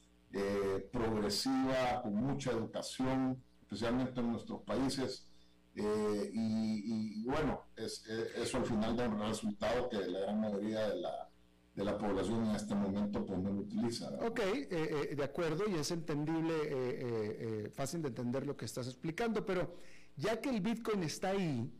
[1.23, 5.27] progresiva, con mucha educación, especialmente en nuestros países.
[5.75, 8.05] Eh, y, bueno, es,
[8.35, 11.29] eso al final da un resultado que la gran mayoría de la,
[11.73, 14.09] de la población en este momento pues no lo utiliza.
[14.21, 18.87] Ok, eh, eh, de acuerdo, y es entendible, eh, fácil de entender lo que estás
[18.87, 19.75] explicando, pero
[20.15, 21.71] ya que el Bitcoin está ahí,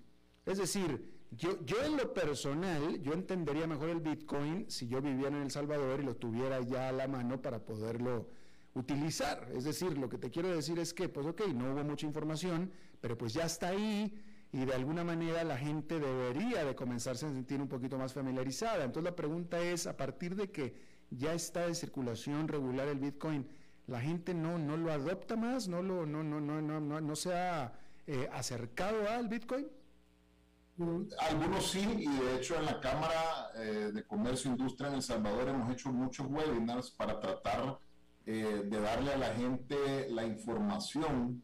[0.46, 5.36] es decir, yo, yo en lo personal, yo entendería mejor el Bitcoin si yo viviera
[5.36, 8.28] en El Salvador y lo tuviera ya a la mano para poderlo
[8.74, 9.48] utilizar.
[9.54, 12.72] Es decir, lo que te quiero decir es que, pues ok, no hubo mucha información,
[13.02, 14.14] pero pues ya está ahí
[14.52, 18.84] y de alguna manera la gente debería de comenzarse a sentir un poquito más familiarizada.
[18.84, 20.76] Entonces la pregunta es, a partir de que
[21.10, 23.48] ya está de circulación regular el Bitcoin,
[23.88, 25.68] ¿la gente no, no lo adopta más?
[25.68, 27.74] ¿No, lo, no, no, no, no, no, no se ha
[28.08, 29.68] eh, acercado al Bitcoin?
[31.20, 35.02] Algunos sí, y de hecho en la Cámara eh, de Comercio e Industria en El
[35.04, 37.78] Salvador hemos hecho muchos webinars para tratar
[38.26, 41.44] eh, de darle a la gente la información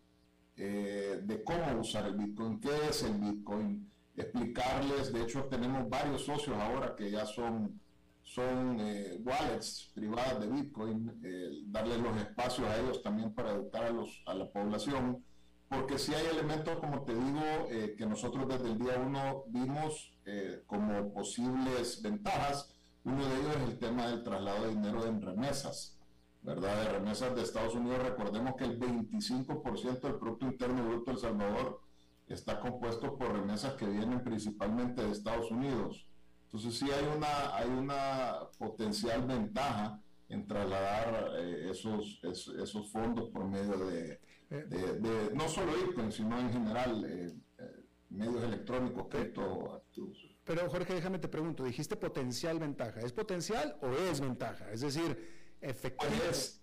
[0.61, 6.25] eh, de cómo usar el Bitcoin, qué es el Bitcoin, explicarles, de hecho tenemos varios
[6.25, 7.79] socios ahora que ya son,
[8.23, 13.85] son eh, wallets privadas de Bitcoin, eh, darles los espacios a ellos también para educar
[13.85, 15.23] a, los, a la población,
[15.69, 20.17] porque si hay elementos, como te digo, que nosotros desde el día uno vimos
[20.65, 22.73] como posibles ventajas,
[23.05, 25.98] uno de ellos es el tema del traslado de dinero en remesas.
[26.41, 26.83] ¿Verdad?
[26.83, 31.17] De remesas de Estados Unidos, recordemos que el 25% del Producto Interno Bruto de El
[31.17, 31.81] Salvador
[32.27, 36.07] está compuesto por remesas que vienen principalmente de Estados Unidos.
[36.45, 43.45] Entonces sí hay una, hay una potencial ventaja en trasladar eh, esos, esos, fondos por
[43.45, 44.19] medio de,
[44.49, 50.35] de, no solo Bitcoin, sino en general eh, eh, medios electrónicos, criptoactivos.
[50.43, 52.99] Pero Jorge, déjame te pregunto, dijiste potencial ventaja.
[53.01, 54.71] ¿Es potencial o es ventaja?
[54.71, 56.29] Es decir, Efectivamente.
[56.29, 56.55] Es,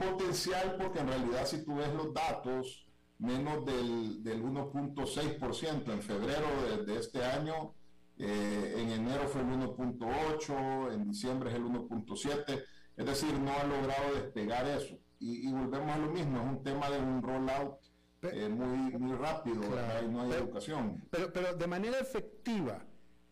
[0.00, 2.86] potencial porque en realidad si tú ves los datos,
[3.18, 6.46] menos del, del 1.6% en febrero
[6.86, 7.74] de, este año,
[8.18, 12.64] eh, en enero fue el 1.8, en diciembre es el 1.7,
[12.96, 14.98] es decir, no ha logrado despegar eso.
[15.18, 17.78] Y, volvemos a lo mismo, es un tema de un rollout
[18.22, 19.62] eh, muy, muy rápido,
[20.02, 21.06] y no hay educación.
[21.10, 22.82] Pero, pero de manera efectiva,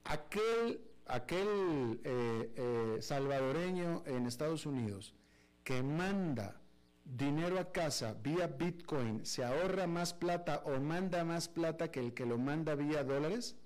[0.04, 5.14] aquel aquel eh, eh, salvadoreño en Estados Unidos
[5.62, 6.60] que manda
[7.04, 12.14] dinero a casa vía Bitcoin se ahorra más plata o manda más plata que el
[12.14, 13.56] que lo manda vía dólares?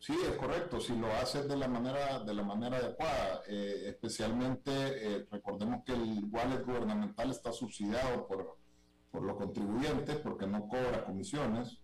[0.00, 0.80] Sí, es correcto.
[0.80, 6.24] Si lo haces de la manera de la manera adecuada, eh, especialmente recordemos que el
[6.32, 8.58] wallet gubernamental está subsidiado por,
[9.12, 11.78] por los contribuyentes porque no cobra comisiones.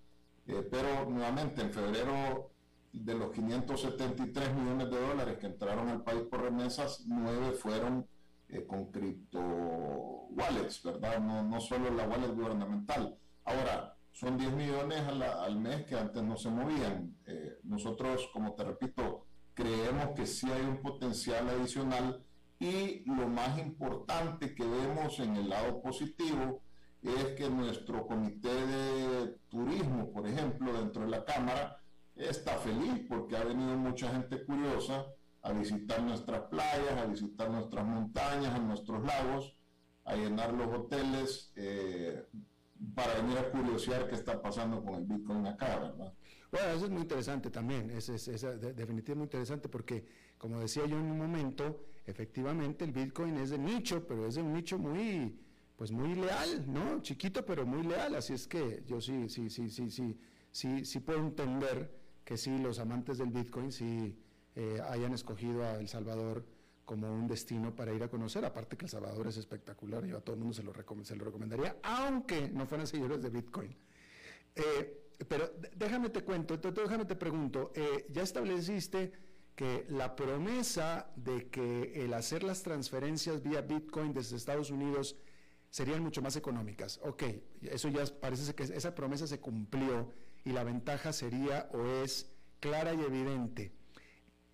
[0.44, 2.50] pero nuevamente en febrero
[2.93, 8.07] de los 573 millones de dólares que entraron al país por remesas, nueve fueron
[8.49, 11.20] eh, con cripto wallets, ¿verdad?
[11.20, 13.16] No, no solo la wallet gubernamental.
[13.45, 17.14] Ahora, son 10 millones al mes que antes no se movían.
[17.26, 22.24] Eh, nosotros, como te repito, creemos que sí hay un potencial adicional
[22.59, 26.62] y lo más importante que vemos en el lado positivo
[27.03, 31.77] es que nuestro comité de turismo, por ejemplo, dentro de la Cámara,
[32.18, 35.06] está feliz porque ha venido mucha gente curiosa
[35.42, 39.56] a visitar nuestras playas, a visitar nuestras montañas, a nuestros lagos,
[40.04, 42.26] a llenar los hoteles eh,
[42.94, 46.12] para venir a curiosear qué está pasando con el Bitcoin acá, ¿verdad?
[46.50, 50.06] Bueno, eso es muy interesante también, es, es, es definitivamente muy interesante porque,
[50.38, 54.42] como decía yo en un momento, efectivamente el Bitcoin es de nicho, pero es de
[54.42, 55.38] un nicho muy,
[55.76, 57.02] pues muy leal, ¿no?
[57.02, 60.18] Chiquito, pero muy leal, así es que yo sí, sí, sí, sí, sí,
[60.50, 61.97] sí, sí puedo entender
[62.28, 64.14] que sí, los amantes del Bitcoin sí
[64.54, 66.44] eh, hayan escogido a El Salvador
[66.84, 70.20] como un destino para ir a conocer, aparte que El Salvador es espectacular, yo a
[70.20, 73.74] todo el mundo se lo, recomendaría, aunque no fueran seguidores de Bitcoin.
[74.54, 79.10] Eh, pero déjame te cuento, déjame te pregunto, eh, ya estableciste
[79.54, 85.16] que la promesa de que el hacer las transferencias vía Bitcoin desde Estados Unidos
[85.70, 87.00] serían mucho más económicas.
[87.04, 87.22] Ok,
[87.62, 90.12] eso ya parece que esa promesa se cumplió
[90.49, 93.74] y la ventaja sería o es clara y evidente.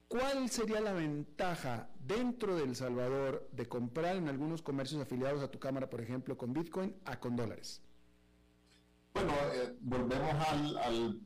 [0.08, 5.50] ¿Cuál sería la ventaja dentro de El Salvador de comprar en algunos comercios afiliados a
[5.52, 7.80] tu cámara, por ejemplo, con Bitcoin a con dólares?
[9.14, 10.34] Bueno, eh, volvemos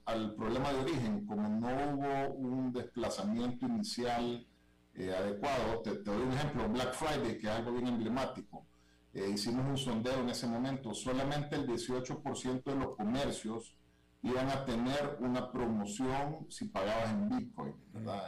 [0.05, 1.27] al, problema de origen.
[1.27, 4.47] Como no hubo un desplazamiento inicial
[4.95, 8.67] eh, adecuado, te, doy un ejemplo, Black Friday, que es algo bien emblemático.
[9.15, 13.78] Eh, hicimos un sondeo en ese momento, solamente el 18% de los comercios
[14.23, 17.75] iban a tener una promoción si pagabas en Bitcoin.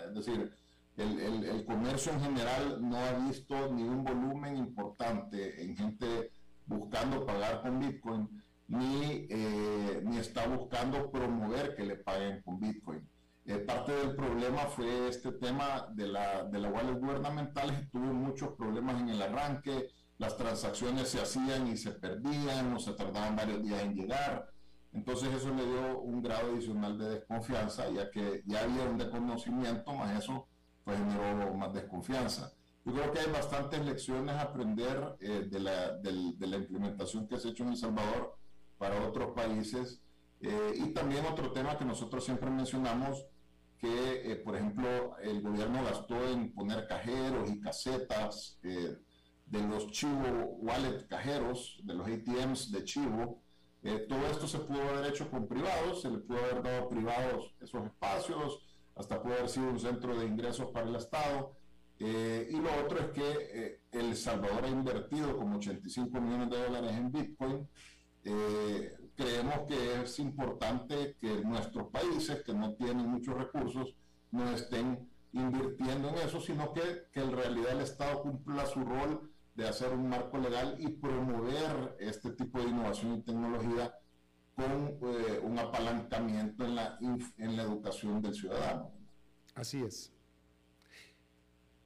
[0.09, 0.53] Es decir,
[0.97, 6.31] el, el, comercio en general no ha visto ni un volumen importante en gente
[6.67, 8.29] buscando pagar con Bitcoin
[8.69, 13.07] ni, eh, ni está buscando promover que le paguen con Bitcoin.
[13.47, 18.51] Eh, parte del problema fue este tema de la, de la wallet gubernamental, tuvo muchos
[18.51, 19.89] problemas en el arranque,
[20.19, 24.49] las transacciones se hacían y se perdían o se tardaban varios días en llegar.
[24.93, 29.93] Entonces eso le dio un grado adicional de desconfianza, ya que ya había un desconocimiento,
[29.93, 30.49] más eso
[30.85, 32.53] pues generó más desconfianza.
[32.85, 37.39] Yo creo que hay bastantes lecciones a aprender eh, de, la, de, la, implementación que
[37.39, 38.39] se ha hecho en El Salvador
[38.79, 40.01] para otros países.
[40.41, 43.27] Eh, y también otro tema que nosotros siempre mencionamos,
[43.81, 48.97] que eh, por ejemplo el gobierno gastó en poner cajeros y casetas eh,
[49.47, 53.43] de los Chivo Wallet cajeros, de los ATMs de Chivo.
[54.09, 57.87] Todo esto se pudo haber hecho con privados, se le pudo haber dado privados esos
[57.87, 58.61] espacios,
[58.95, 61.57] hasta pudo haber sido un centro de ingresos para el Estado.
[61.99, 67.13] y lo otro es que El Salvador ha invertido como 85 millones de dólares en
[67.13, 67.69] Bitcoin
[68.23, 73.95] eh, creemos que es importante que nuestros países que no tienen muchos recursos
[74.31, 79.30] no estén invirtiendo en eso, sino que, que en realidad el Estado cumpla su rol
[79.55, 83.95] de hacer un marco legal y promover este tipo de innovación y tecnología
[84.55, 88.93] con eh, un apalancamiento en la, en la educación del ciudadano.
[89.55, 90.13] Así es.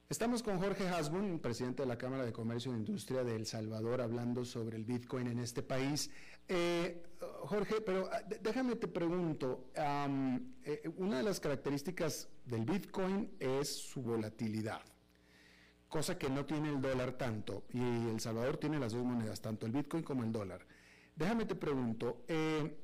[0.07, 4.01] Estamos con Jorge Hasbun, presidente de la Cámara de Comercio e Industria de El Salvador,
[4.01, 6.11] hablando sobre el Bitcoin en este país.
[6.47, 13.67] Eh, Jorge, pero ah, déjame te pregunto, eh, una de las características del Bitcoin es
[13.67, 14.83] su volatilidad,
[15.95, 19.65] cosa que no tiene el dólar tanto, y El Salvador tiene las dos monedas, tanto
[19.65, 20.67] el Bitcoin como el dólar.
[21.15, 22.77] Déjame te pregunto, eh,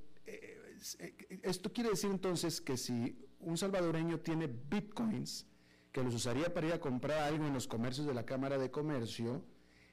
[1.43, 5.45] esto quiere decir entonces que si un salvadoreño tiene Bitcoins,
[5.91, 8.71] que los usaría para ir a comprar algo en los comercios de la Cámara de
[8.71, 9.43] Comercio,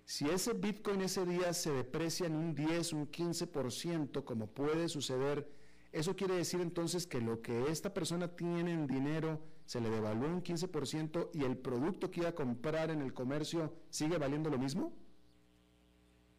[0.05, 5.51] si ese Bitcoin ese día se deprecia en un 10, un 15%, como puede suceder,
[5.91, 10.29] eso quiere decir entonces que lo que esta persona tiene en dinero se le devalúa
[10.29, 14.57] un 15% y el producto que iba a comprar en el comercio sigue valiendo lo
[14.57, 14.95] mismo?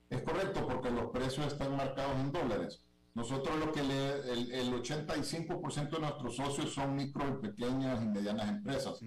[0.10, 2.84] Es correcto, porque los precios están marcados en dólares.
[3.14, 9.00] Nosotros lo que le, el, 85% de nuestros socios son micro pequeñas y medianas empresas.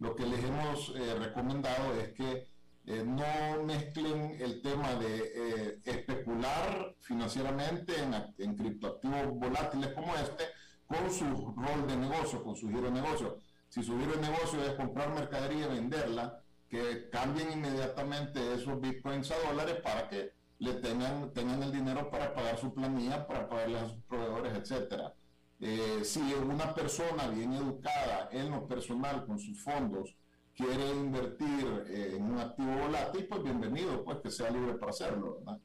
[0.00, 2.48] Lo que les hemos eh, recomendado es que
[2.84, 10.46] eh, no mezclen el tema de eh, especular financieramente en, en, criptoactivos volátiles como este
[10.84, 13.38] con su rol de negocio, con su giro de negocio.
[13.68, 19.30] Si su giro de negocio es comprar mercadería y venderla, que cambien inmediatamente esos bitcoins
[19.30, 23.78] a dólares para que le tengan, tengan el dinero para pagar su planilla, para pagarle
[23.78, 25.14] a sus proveedores, etcétera.
[25.60, 30.14] Eh, si una persona bien educada en lo personal con sus fondos
[30.54, 35.38] quiere invertir eh, en un activo volátil, pues bienvenido, pues que sea libre para hacerlo,
[35.38, 35.58] ¿verdad?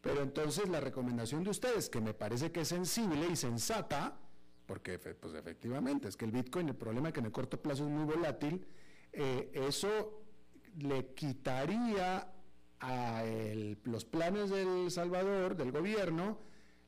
[0.00, 4.16] Pero entonces la recomendación de ustedes, que me parece que es sensible y sensata,
[4.66, 7.84] porque pues efectivamente es que el Bitcoin, el problema es que en el corto plazo
[7.84, 8.66] es muy volátil,
[9.12, 10.22] eh, eso
[10.78, 12.32] le quitaría
[12.80, 13.24] a
[13.84, 16.38] los planes del Salvador, del gobierno,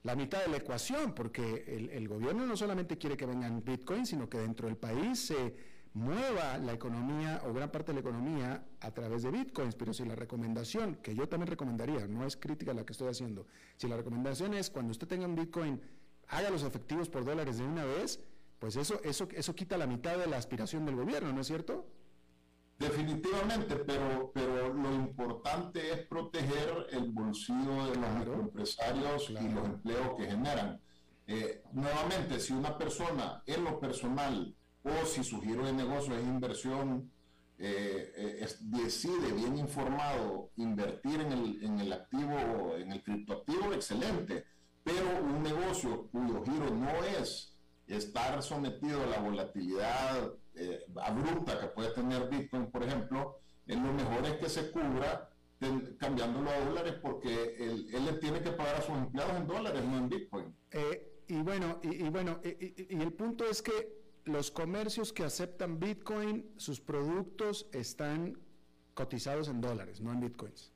[0.02, 4.28] la mitad de la ecuación, porque el, gobierno no solamente quiere que vengan Bitcoin, sino
[4.28, 5.54] que dentro del país se
[5.94, 10.04] mueva la economía o gran parte de la economía a través de Bitcoins, pero si
[10.04, 13.96] la recomendación, que yo también recomendaría, no es crítica la que estoy haciendo, si la
[13.96, 15.80] recomendación es cuando usted tenga un Bitcoin,
[16.28, 18.20] haga los efectivos por dólares de una vez,
[18.58, 21.86] pues eso, eso, eso quita la mitad de la aspiración del gobierno, ¿no es cierto?
[22.78, 30.16] Definitivamente, pero, pero lo importante es proteger el bolsillo de los empresarios y los empleos
[30.16, 30.80] que generan.
[31.26, 34.54] Eh, nuevamente, si una persona en lo personal
[34.84, 37.10] o si su giro de negocio es inversión,
[37.58, 44.44] eh, eh, decide bien informado invertir en el, en el activo, en el criptoactivo, excelente.
[44.88, 47.54] Pero un negocio cuyo giro no es
[47.86, 54.24] estar sometido a la volatilidad eh, abrupta que puede tener Bitcoin, por ejemplo, lo mejor
[54.24, 55.28] es que se cubra
[55.98, 59.98] cambiándolo a dólares porque él, le tiene que pagar a sus empleados en dólares, no
[59.98, 60.54] en Bitcoin.
[60.70, 63.92] Eh, y bueno, y, bueno y, el punto es que
[64.24, 68.38] los comercios que aceptan Bitcoin, sus productos están
[68.94, 70.72] cotizados en dólares, no en Bitcoins.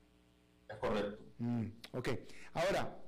[0.69, 1.23] Es correcto.
[1.39, 2.09] Mm, ok.
[2.53, 3.02] Ahora,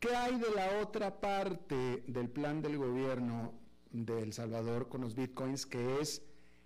[0.00, 3.52] ¿qué hay de la otra parte del plan del gobierno
[3.92, 6.22] de El Salvador con los Bitcoins, que es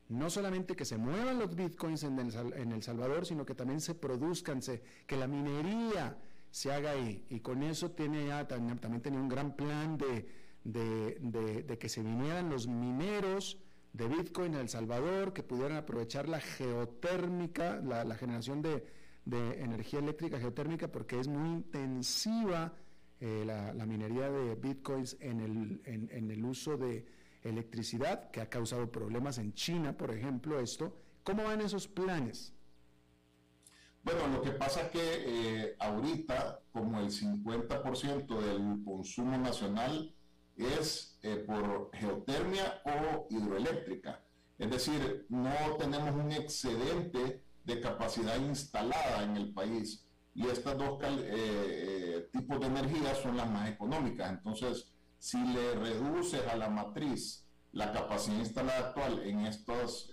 [0.09, 4.61] no solamente que se muevan los Bitcoins en El, Salvador, sino que también se produzcan,
[5.07, 6.17] que la minería
[6.51, 7.25] se haga ahí.
[7.29, 12.51] Y con eso tiene ya, también tenía un gran plan de de, que se vinieran
[12.51, 13.59] los mineros
[13.93, 18.85] de Bitcoin a El Salvador, que pudieran aprovechar la geotérmica, la, generación de,
[19.27, 22.73] energía eléctrica geotérmica, porque es muy intensiva
[23.27, 27.07] eh, la, minería de Bitcoins en el, en, el uso de
[27.43, 30.95] electricidad, que ha causado problemas en China, por ejemplo, esto.
[31.23, 32.53] ¿Cómo van esos planes?
[34.03, 40.15] Bueno, lo que pasa es que eh, ahorita, como el 50% del consumo nacional
[40.59, 44.23] es eh, por geotermia o hidroeléctrica.
[44.59, 50.04] Es decir, no tenemos un excedente de capacidad instalada en el país
[50.35, 54.31] y estos dos eh, eh, tipos de energía son las más económicas.
[54.31, 60.09] Entonces, si le reduces a la matriz la capacidad instalada actual en estas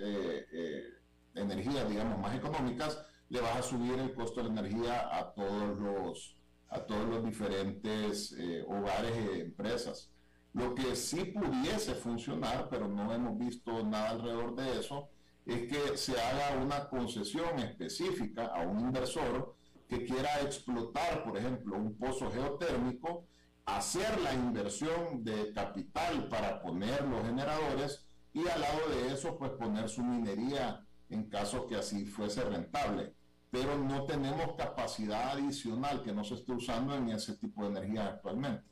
[1.36, 6.38] energías, digamos, más económicas, le vas a subir el costo de energía a todos los,
[6.70, 8.36] a todos los diferentes
[8.68, 10.12] hogares y empresas.
[10.54, 15.10] Lo que sí pudiese funcionar, pero no hemos visto nada alrededor de eso,
[15.46, 19.56] es que se haga una concesión específica a un inversor
[19.92, 23.28] que quiera explotar, por ejemplo, un pozo geotérmico,
[23.66, 29.52] hacer la inversión de capital para poner los generadores y al lado de eso, pues
[29.52, 33.16] poner su minería en caso que así fuese rentable.
[33.50, 38.08] Pero no tenemos capacidad adicional que no se esté usando en ese tipo de energía
[38.08, 38.64] actualmente.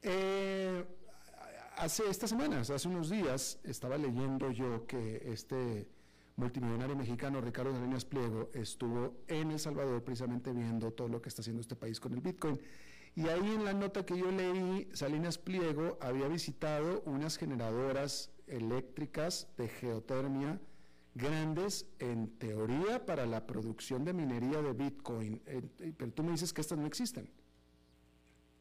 [0.00, 0.86] Eh
[1.76, 5.86] hace estas semanas, hace unos días, estaba leyendo yo que este
[6.36, 11.42] multimillonario mexicano Ricardo Salinas Pliego estuvo en El Salvador precisamente viendo todo lo que está
[11.42, 12.60] haciendo este país con el Bitcoin.
[13.14, 19.48] Y ahí en la nota que yo leí, Salinas Pliego había visitado unas generadoras eléctricas
[19.58, 20.58] de geotermia
[21.14, 25.42] grandes en teoría para la producción de minería de Bitcoin.
[25.98, 27.30] Pero tú me dices que estas no existen.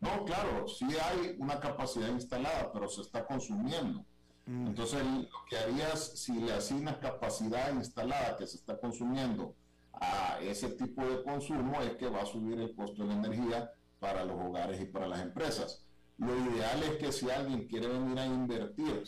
[0.01, 4.03] No, claro, sí hay una capacidad instalada, pero se está consumiendo.
[4.45, 4.67] Mm.
[4.67, 9.55] Entonces, lo que harías si le asignas capacidad instalada que se está consumiendo
[9.93, 13.71] a ese tipo de consumo es que va a subir el costo de la energía
[13.99, 15.85] para los hogares y para las empresas.
[16.17, 19.03] Lo ideal es que si alguien quiere venir a invertir,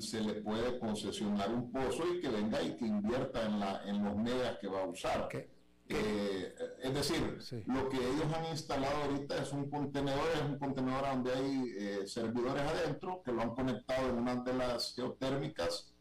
[0.00, 4.04] se le puede concesionar un pozo y que venga y que invierta en, la, en
[4.04, 5.28] los megas que va a usar.
[5.88, 11.04] Eh, es decir, lo que ellos han instalado ahorita es un contenedor, es un contenedor
[11.06, 15.92] donde hay eh, servidores adentro que lo han conectado en una de las geotérmicas.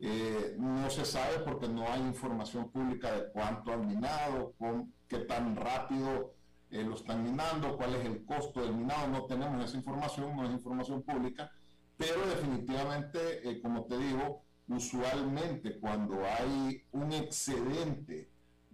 [0.00, 5.18] Eh, no se sabe porque no hay información pública de cuánto han minado, con, qué
[5.20, 6.34] tan rápido
[6.70, 9.08] lo están minando, cuál es el costo del minado.
[9.08, 11.50] No tenemos esa información, no es información pública,
[11.96, 18.28] pero definitivamente, como te digo, usualmente cuando hay un excedente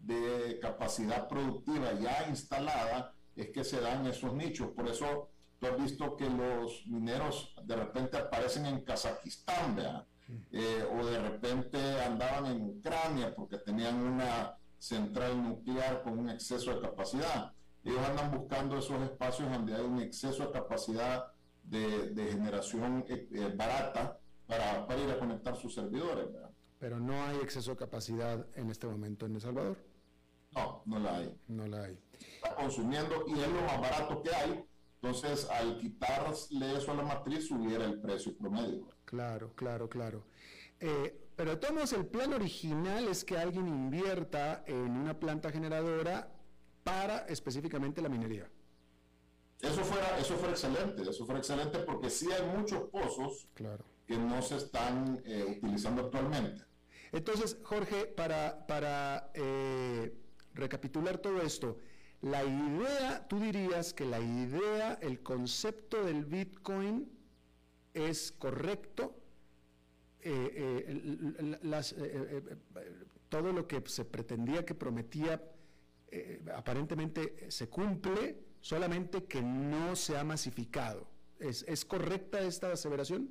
[0.07, 4.71] de capacidad productiva ya instalada es que se dan esos nichos.
[4.71, 10.07] Por eso tú has visto que los mineros de repente aparecen en Kazajistán,
[10.53, 16.75] eh, o de repente andaban en Ucrania porque tenían una central nuclear con un exceso
[16.75, 17.53] de capacidad.
[17.85, 21.27] Ellos andan buscando esos espacios donde hay un exceso de capacidad
[21.63, 26.27] de, generación eh, eh, barata para, ir a conectar sus servidores.
[26.79, 29.94] Pero no hay exceso de capacidad en este momento en El Salvador.
[30.55, 31.37] No, no la hay.
[31.49, 31.99] No la hay.
[32.19, 34.65] Está consumiendo y es lo más barato que hay.
[35.03, 38.89] Entonces, al quitarle eso a la matriz, subiera el precio promedio.
[39.05, 40.25] Claro, claro, claro.
[40.81, 46.31] Eh, pero todos el plan original es que alguien invierta en una planta generadora
[46.85, 48.49] para específicamente la minería.
[49.61, 53.85] Eso fuera, eso fuera excelente, eso fuera excelente porque sí hay muchos pozos claro.
[54.07, 56.63] que no se están eh, utilizando actualmente.
[57.13, 60.13] Entonces, Jorge, para, para eh,
[60.55, 61.79] recapitular todo esto,
[62.23, 67.11] la idea, tú dirías que la idea, el concepto del Bitcoin
[67.93, 69.15] es correcto,
[70.21, 72.57] eh, eh,
[73.29, 75.43] todo lo que se pretendía que prometía
[76.55, 81.09] aparentemente se cumple, solamente que no se ha masificado.
[81.41, 83.29] ¿Es correcta esta aseveración?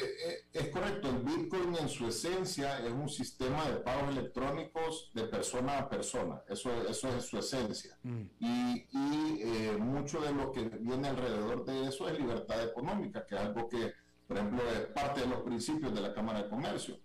[0.00, 5.10] Eh, eh, es correcto, el Bitcoin en su esencia es un sistema de pagos electrónicos
[5.14, 7.98] de persona a persona, eso, eso es su esencia.
[8.02, 8.22] Mm.
[8.38, 13.34] Y, y eh, mucho de lo que viene alrededor de eso es libertad económica, que
[13.34, 13.92] es algo que
[14.32, 16.98] por ejemplo, es parte de los principios de la Cámara de Comercio.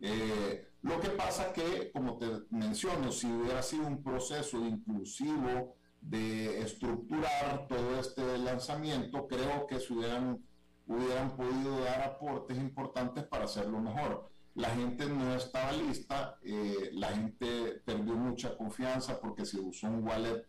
[0.00, 6.60] Eh, lo que pasa que, como te menciono, si hubiera sido un proceso inclusivo de
[6.62, 10.44] estructurar todo este lanzamiento, creo que se hubieran,
[10.86, 14.30] hubieran podido dar aportes importantes para hacerlo mejor.
[14.54, 20.06] La gente no estaba lista, eh, la gente perdió mucha confianza porque se usó un
[20.06, 20.46] wallet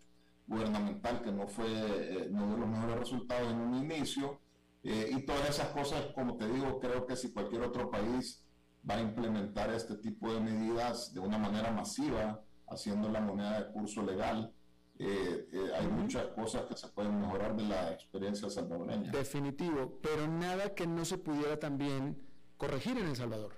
[0.48, 4.40] gubernamental que no fue, eh, no dio los mejores resultados en un inicio.
[4.84, 8.46] Eh, y todas esas cosas, como te digo, creo que si cualquier otro país
[8.88, 13.72] va a implementar este tipo de medidas de una manera masiva, haciendo la moneda de
[13.72, 14.54] curso legal,
[15.00, 19.12] eh, hay muchas cosas que se pueden mejorar de la experiencia salvadoreña.
[19.12, 22.18] Definitivo, pero nada que no se pudiera también
[22.58, 23.54] corregir en El Salvador.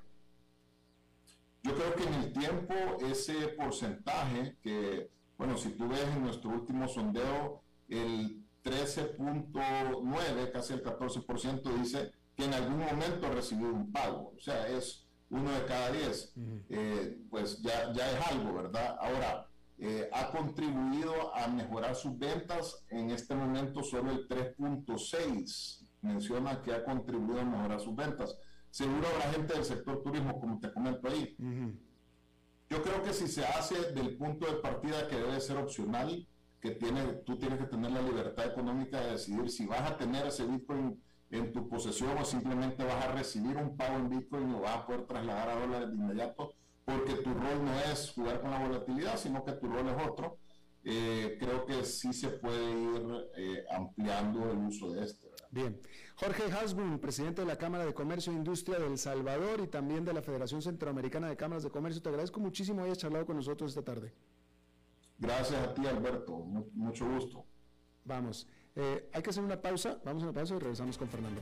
[1.63, 2.73] Yo creo que en el tiempo
[3.05, 10.83] ese porcentaje que bueno, si tú ves en nuestro último sondeo, el 13.9, casi el
[10.83, 14.33] 14%, dice que en algún momento recibió un pago.
[14.35, 16.33] O sea, es uno de cada diez.
[16.69, 18.97] Eh, pues ya, ya es algo, ¿verdad?
[18.99, 19.46] Ahora,
[19.79, 22.83] eh, ha contribuido a mejorar sus ventas.
[22.89, 28.37] En este momento solo el 3.6 menciona que ha contribuido a mejorar sus ventas.
[28.69, 31.35] Seguro la gente del sector turismo, como te comento ahí,
[32.69, 36.27] yo creo que si se hace del punto de partida que debe ser opcional,
[36.59, 40.27] que tiene, tú tienes que tener la libertad económica de decidir si vas a tener
[40.27, 44.61] ese Bitcoin en tu posesión o simplemente vas a recibir un pago en Bitcoin o
[44.61, 46.53] vas a poder trasladar a dólares de inmediato,
[46.87, 50.39] porque tu rol no es jugar con la volatilidad, sino que tu rol es otro.
[50.85, 55.27] Eh, creo que sí se puede ir eh, ampliando el uso de este.
[55.51, 55.81] Bien.
[56.15, 60.13] Jorge Hasbun, presidente de la Cámara de Comercio e Industria del Salvador y también de
[60.13, 63.71] la Federación Centroamericana de Cámaras de Comercio, te agradezco muchísimo que hayas charlado con nosotros
[63.71, 64.13] esta tarde.
[65.17, 66.37] Gracias a ti, Alberto.
[66.73, 67.45] Mucho gusto.
[68.05, 68.47] Vamos.
[68.75, 69.99] Eh, hay que hacer una pausa.
[70.05, 71.41] Vamos a una pausa y regresamos con Fernando.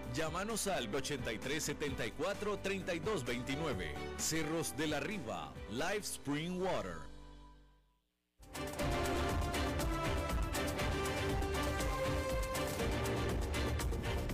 [0.13, 3.95] Llámanos al 8374 3229.
[4.17, 6.97] Cerros de la Riva, Live Spring Water.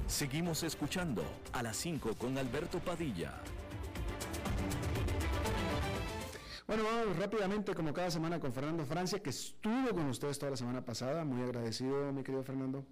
[0.08, 1.24] Seguimos escuchando
[1.54, 3.36] a las 5 con Alberto Padilla.
[6.66, 10.58] Bueno, vamos rápidamente, como cada semana, con Fernando Francia, que estuvo con ustedes toda la
[10.58, 11.24] semana pasada.
[11.24, 12.84] Muy agradecido, mi querido Fernando.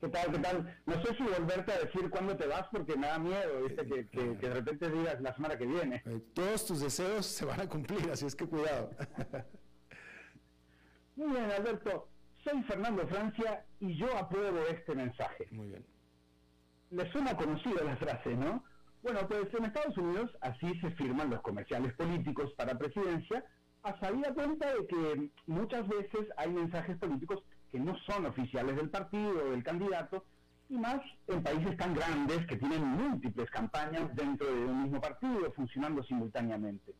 [0.00, 0.32] ¿Qué tal?
[0.32, 0.82] ¿Qué tal?
[0.86, 3.86] No sé si volverte a decir cuándo te vas porque me da miedo, ¿viste?
[3.86, 6.02] Que, que, de repente digas la semana que viene.
[6.06, 8.90] Eh, todos tus deseos se van a cumplir, así es que cuidado.
[11.16, 12.08] Muy bien, Alberto.
[12.42, 15.46] Soy Fernando Francia y yo apruebo este mensaje.
[15.50, 15.84] Muy bien.
[16.90, 18.64] Le suena conocida la frase, ¿no?
[19.02, 23.44] Bueno, pues en Estados Unidos así se firman los comerciales políticos para presidencia,
[23.82, 28.90] a sabida cuenta de que muchas veces hay mensajes políticos que no son oficiales del
[28.90, 30.24] partido o del candidato,
[30.68, 35.50] y más en países tan grandes que tienen múltiples campañas dentro de un mismo partido
[35.52, 36.94] funcionando simultáneamente.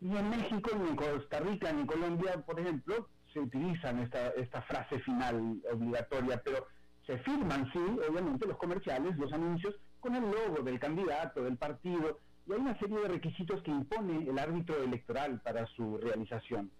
[0.00, 4.28] Ni en México, ni en Costa Rica, ni en Colombia, por ejemplo, se utilizan esta,
[4.30, 6.66] esta frase final obligatoria, pero
[7.06, 7.78] se firman, sí,
[8.08, 12.78] obviamente, los comerciales, los anuncios, con el logo del candidato, del partido, y hay una
[12.78, 16.70] serie de requisitos que impone el árbitro electoral para su realización.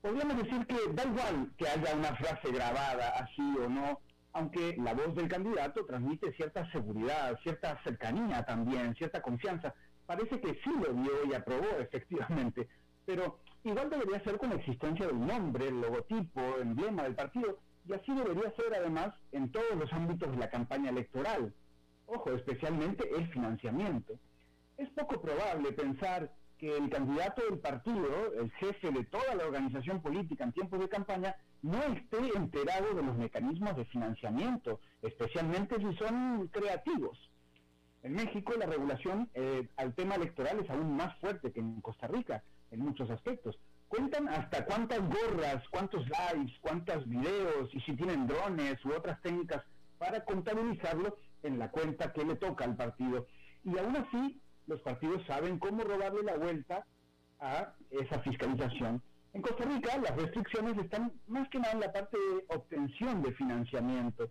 [0.00, 4.00] Podríamos decir que da igual que haya una frase grabada así o no,
[4.32, 9.74] aunque la voz del candidato transmite cierta seguridad, cierta cercanía también, cierta confianza.
[10.06, 12.68] Parece que sí lo vio y aprobó efectivamente,
[13.04, 17.92] pero igual debería ser con la existencia del nombre, el logotipo, emblema del partido, y
[17.92, 21.52] así debería ser además en todos los ámbitos de la campaña electoral.
[22.06, 24.14] Ojo, especialmente el financiamiento.
[24.78, 26.30] Es poco probable pensar
[26.60, 30.90] que el candidato del partido, el jefe de toda la organización política en tiempos de
[30.90, 37.18] campaña, no esté enterado de los mecanismos de financiamiento, especialmente si son creativos.
[38.02, 42.06] En México la regulación eh, al tema electoral es aún más fuerte que en Costa
[42.08, 43.58] Rica en muchos aspectos.
[43.88, 49.64] Cuentan hasta cuántas gorras, cuántos lives, cuántos videos y si tienen drones u otras técnicas
[49.98, 53.26] para contabilizarlo en la cuenta que le toca al partido.
[53.64, 54.40] Y aún así,
[54.70, 56.86] los partidos saben cómo robarle la vuelta
[57.40, 59.02] a esa fiscalización
[59.32, 63.32] en Costa Rica las restricciones están más que nada en la parte de obtención de
[63.32, 64.28] financiamiento,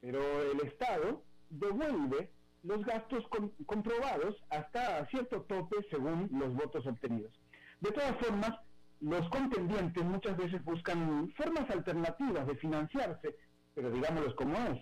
[0.00, 0.20] pero
[0.52, 2.30] el Estado devuelve
[2.62, 3.24] los gastos
[3.66, 7.32] comprobados hasta cierto tope según los votos obtenidos.
[7.80, 8.52] De todas formas,
[9.00, 13.36] los contendientes muchas veces buscan formas alternativas de financiarse,
[13.74, 14.78] pero digámoslo como es,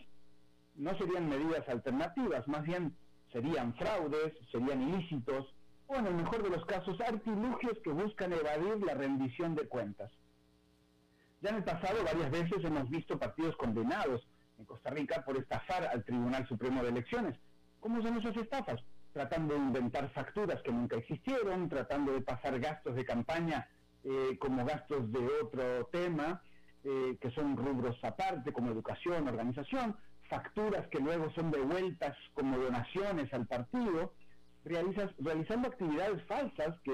[0.75, 2.95] no serían medidas alternativas, más bien
[3.33, 5.47] serían fraudes, serían ilícitos,
[5.87, 10.11] o en el mejor de los casos artilugios que buscan evadir la rendición de cuentas.
[11.43, 14.27] Ya en el pasado varias veces hemos visto partidos condenados
[14.59, 17.39] en Costa Rica por estafar al Tribunal Supremo de Elecciones.
[17.81, 18.81] ¿Cómo son esas estafas?
[19.13, 23.69] Tratando de inventar facturas que nunca existieron, tratando de pasar gastos de campaña
[24.03, 26.43] eh, como gastos de otro tema,
[26.85, 29.97] eh, que son rubros aparte, como educación, organización,
[30.29, 34.13] facturas que luego son devueltas como donaciones al partido,
[34.65, 36.93] realizando actividades falsas que,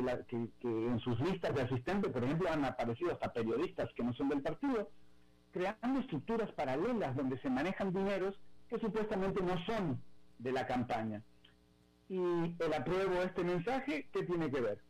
[0.62, 4.42] en sus listas de asistentes, por ejemplo, han aparecido hasta periodistas que no son del
[4.42, 4.90] partido,
[5.52, 10.02] creando estructuras paralelas donde se manejan dineros que supuestamente no son
[10.38, 11.22] de la campaña.
[12.08, 14.82] Y el apruebo este mensaje, ¿qué tiene que ver?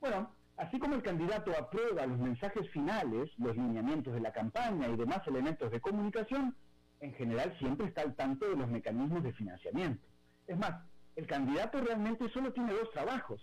[0.00, 4.96] Bueno, así como el candidato aprueba los mensajes finales, los lineamientos de la campaña y
[4.96, 6.56] demás elementos de comunicación,
[7.02, 10.06] en general siempre está al tanto de los mecanismos de financiamiento.
[10.46, 10.72] Es más,
[11.16, 13.40] el candidato realmente solo tiene dos trabajos,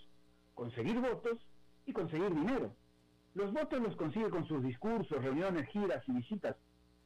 [0.56, 1.38] conseguir votos
[1.86, 2.74] y conseguir dinero.
[3.36, 6.56] Los votos los consigue con sus discursos, reuniones, giras y visitas.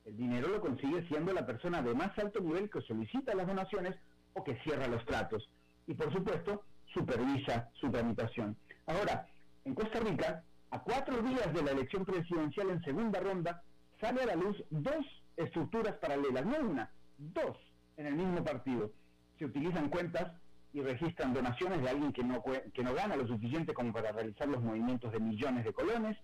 [0.05, 3.95] El dinero lo consigue siendo la persona de más alto nivel que solicita las donaciones
[4.33, 5.49] o que cierra los tratos.
[5.87, 8.55] Y por supuesto, supervisa su tramitación.
[8.85, 9.27] Ahora,
[9.65, 13.63] en Costa Rica, a cuatro días de la elección presidencial en segunda ronda,
[13.99, 15.03] sale a la luz dos
[15.37, 17.57] estructuras paralelas, no una, dos
[17.97, 18.91] en el mismo partido.
[19.37, 20.31] Se utilizan cuentas
[20.73, 24.47] y registran donaciones de alguien que no, que no gana lo suficiente como para realizar
[24.47, 26.17] los movimientos de millones de colones,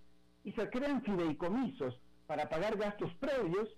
[0.43, 3.69] y se crean fideicomisos para pagar gastos previos,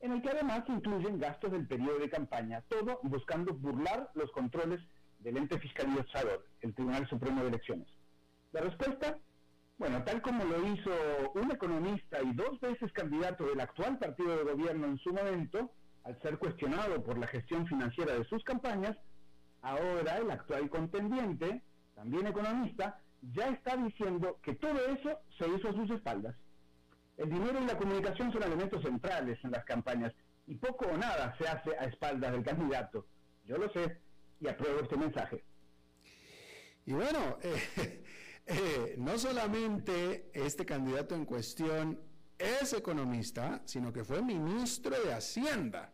[0.00, 4.80] en el que además incluyen gastos del periodo de campaña, todo buscando burlar los controles
[5.20, 7.88] del ente fiscalizador, el Tribunal Supremo de Elecciones.
[8.52, 9.18] La respuesta,
[9.78, 10.90] bueno, tal como lo hizo
[11.34, 15.70] un economista y dos veces candidato del actual partido de gobierno en su momento,
[16.04, 18.96] al ser cuestionado por la gestión financiera de sus campañas,
[19.60, 21.62] ahora el actual contendiente,
[21.94, 23.00] también economista,
[23.34, 26.36] ya está diciendo que todo eso se hizo a sus espaldas.
[27.16, 30.12] El dinero y la comunicación son elementos centrales en las campañas
[30.46, 33.06] y poco o nada se hace a espaldas del candidato.
[33.44, 34.00] Yo lo sé
[34.40, 35.44] y apruebo este mensaje.
[36.84, 38.04] Y bueno, eh,
[39.16, 41.98] no solamente este candidato en cuestión
[42.38, 45.90] es economista, sino que fue ministro de Hacienda.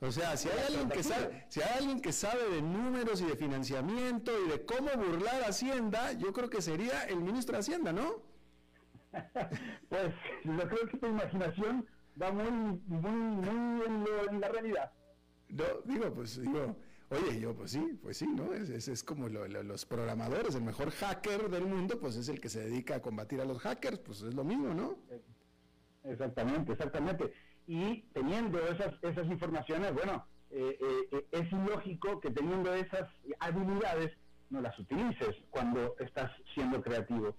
[0.00, 3.24] O sea, si hay alguien que sabe, si hay alguien que sabe de números y
[3.24, 7.90] de financiamiento y de cómo burlar Hacienda, yo creo que sería el ministro de Hacienda,
[7.90, 8.22] ¿no?
[9.88, 10.12] pues
[10.44, 11.86] yo creo que tu imaginación
[12.20, 14.92] va muy, muy, muy en, la realidad.
[15.48, 16.76] No, digo, pues digo,
[17.10, 18.52] oye, yo pues sí, pues sí, ¿no?
[18.52, 22.60] Es, es, como los programadores, el mejor hacker del mundo, pues es el que se
[22.60, 24.98] dedica a combatir a los hackers, pues es lo mismo, ¿no?
[26.04, 27.32] Exactamente, exactamente
[27.68, 30.78] y teniendo esas, esas informaciones, bueno, eh,
[31.12, 33.06] eh, es ilógico que teniendo esas
[33.38, 34.10] habilidades
[34.48, 37.36] no las utilices cuando estás siendo creativo.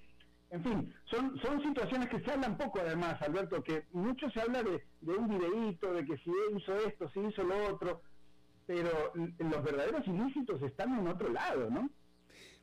[0.52, 4.62] En fin, son, son situaciones que se hablan poco además, Alberto, que mucho se habla
[4.62, 8.02] de, de un videíto, de que si hizo esto, si hizo lo otro,
[8.70, 11.90] pero los verdaderos ilícitos están en otro lado, ¿no?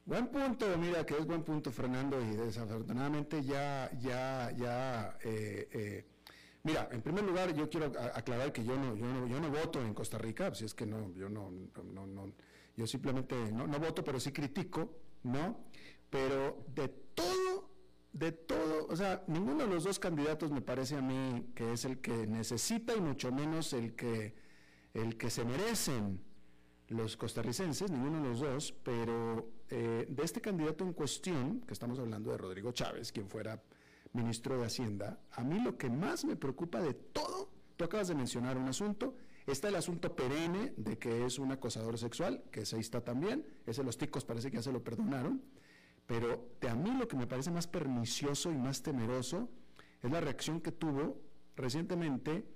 [0.04, 6.06] Buen punto, mira, que es buen punto, Fernando, y desafortunadamente ya, ya, ya, eh, eh,
[6.62, 9.82] mira, en primer lugar yo quiero aclarar que yo no, yo no, yo no voto
[9.82, 11.50] en Costa Rica, si es que no, yo no,
[11.82, 12.32] no, no,
[12.76, 15.58] yo simplemente no, no voto, pero sí critico, ¿no?
[16.08, 16.86] Pero de
[17.16, 17.68] todo,
[18.12, 21.84] de todo, o sea, ninguno de los dos candidatos me parece a mí que es
[21.84, 24.45] el que necesita y mucho menos el que,
[24.96, 26.20] el que se merecen
[26.88, 31.98] los costarricenses, ninguno de los dos, pero eh, de este candidato en cuestión, que estamos
[31.98, 33.62] hablando de Rodrigo Chávez, quien fuera
[34.12, 38.14] ministro de Hacienda, a mí lo que más me preocupa de todo, tú acabas de
[38.14, 39.14] mencionar un asunto,
[39.46, 43.82] está el asunto perenne de que es un acosador sexual, que ahí está también, ese
[43.82, 45.42] los ticos parece que ya se lo perdonaron,
[46.06, 49.50] pero de a mí lo que me parece más pernicioso y más temeroso
[50.02, 51.20] es la reacción que tuvo
[51.56, 52.46] recientemente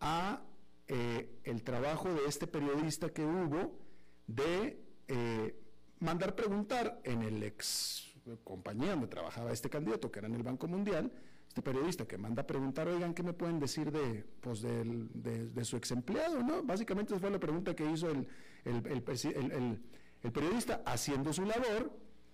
[0.00, 0.42] a
[0.88, 3.78] eh, el trabajo de este periodista que hubo
[4.26, 4.78] de
[5.08, 5.58] eh,
[6.00, 8.10] mandar preguntar en el ex
[8.42, 11.12] compañía donde trabajaba este candidato, que era en el Banco Mundial,
[11.48, 15.76] este periodista que manda a preguntar, oigan, ¿qué me pueden decir de, pues, de, su
[15.76, 16.42] ex empleado?
[16.42, 16.62] ¿no?
[16.62, 18.26] Básicamente fue la pregunta que hizo el,
[18.64, 21.92] el periodista haciendo su labor,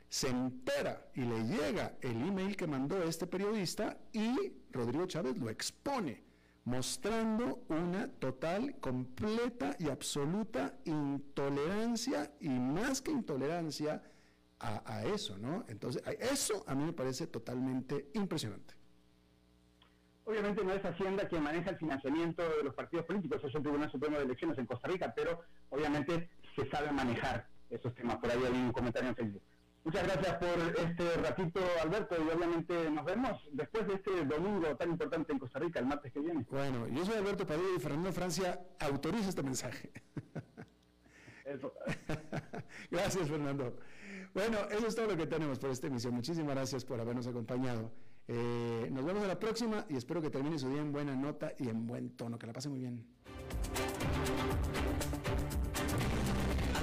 [0.08, 5.50] se entera y le llega el email que mandó este periodista y Rodrigo Chávez lo
[5.50, 6.29] expone
[6.64, 14.02] mostrando una total, completa y absoluta intolerancia y más que intolerancia
[14.60, 15.64] a, eso, ¿no?
[15.68, 18.74] Entonces, eso a mí me parece totalmente impresionante.
[20.24, 23.90] Obviamente no es Hacienda quien maneja el financiamiento de los partidos políticos, es el Tribunal
[23.90, 25.40] Supremo de Elecciones en Costa Rica, pero
[25.70, 28.18] obviamente se sabe manejar esos temas.
[28.18, 29.42] Por ahí hay un comentario en Facebook.
[29.82, 34.90] Muchas gracias por este ratito, Alberto, y obviamente nos vemos después de este domingo tan
[34.90, 36.46] importante en Costa Rica, el martes que viene.
[36.50, 39.90] Bueno, yo soy Alberto Padilla y Fernando Francia autoriza este mensaje.
[42.90, 43.78] gracias, Fernando.
[44.34, 46.14] Bueno, eso es todo lo que tenemos por esta emisión.
[46.14, 47.90] Muchísimas gracias por habernos acompañado.
[48.28, 51.52] Eh, nos vemos en la próxima y espero que termine su día en buena nota
[51.58, 52.38] y en buen tono.
[52.38, 53.04] Que la pase muy bien.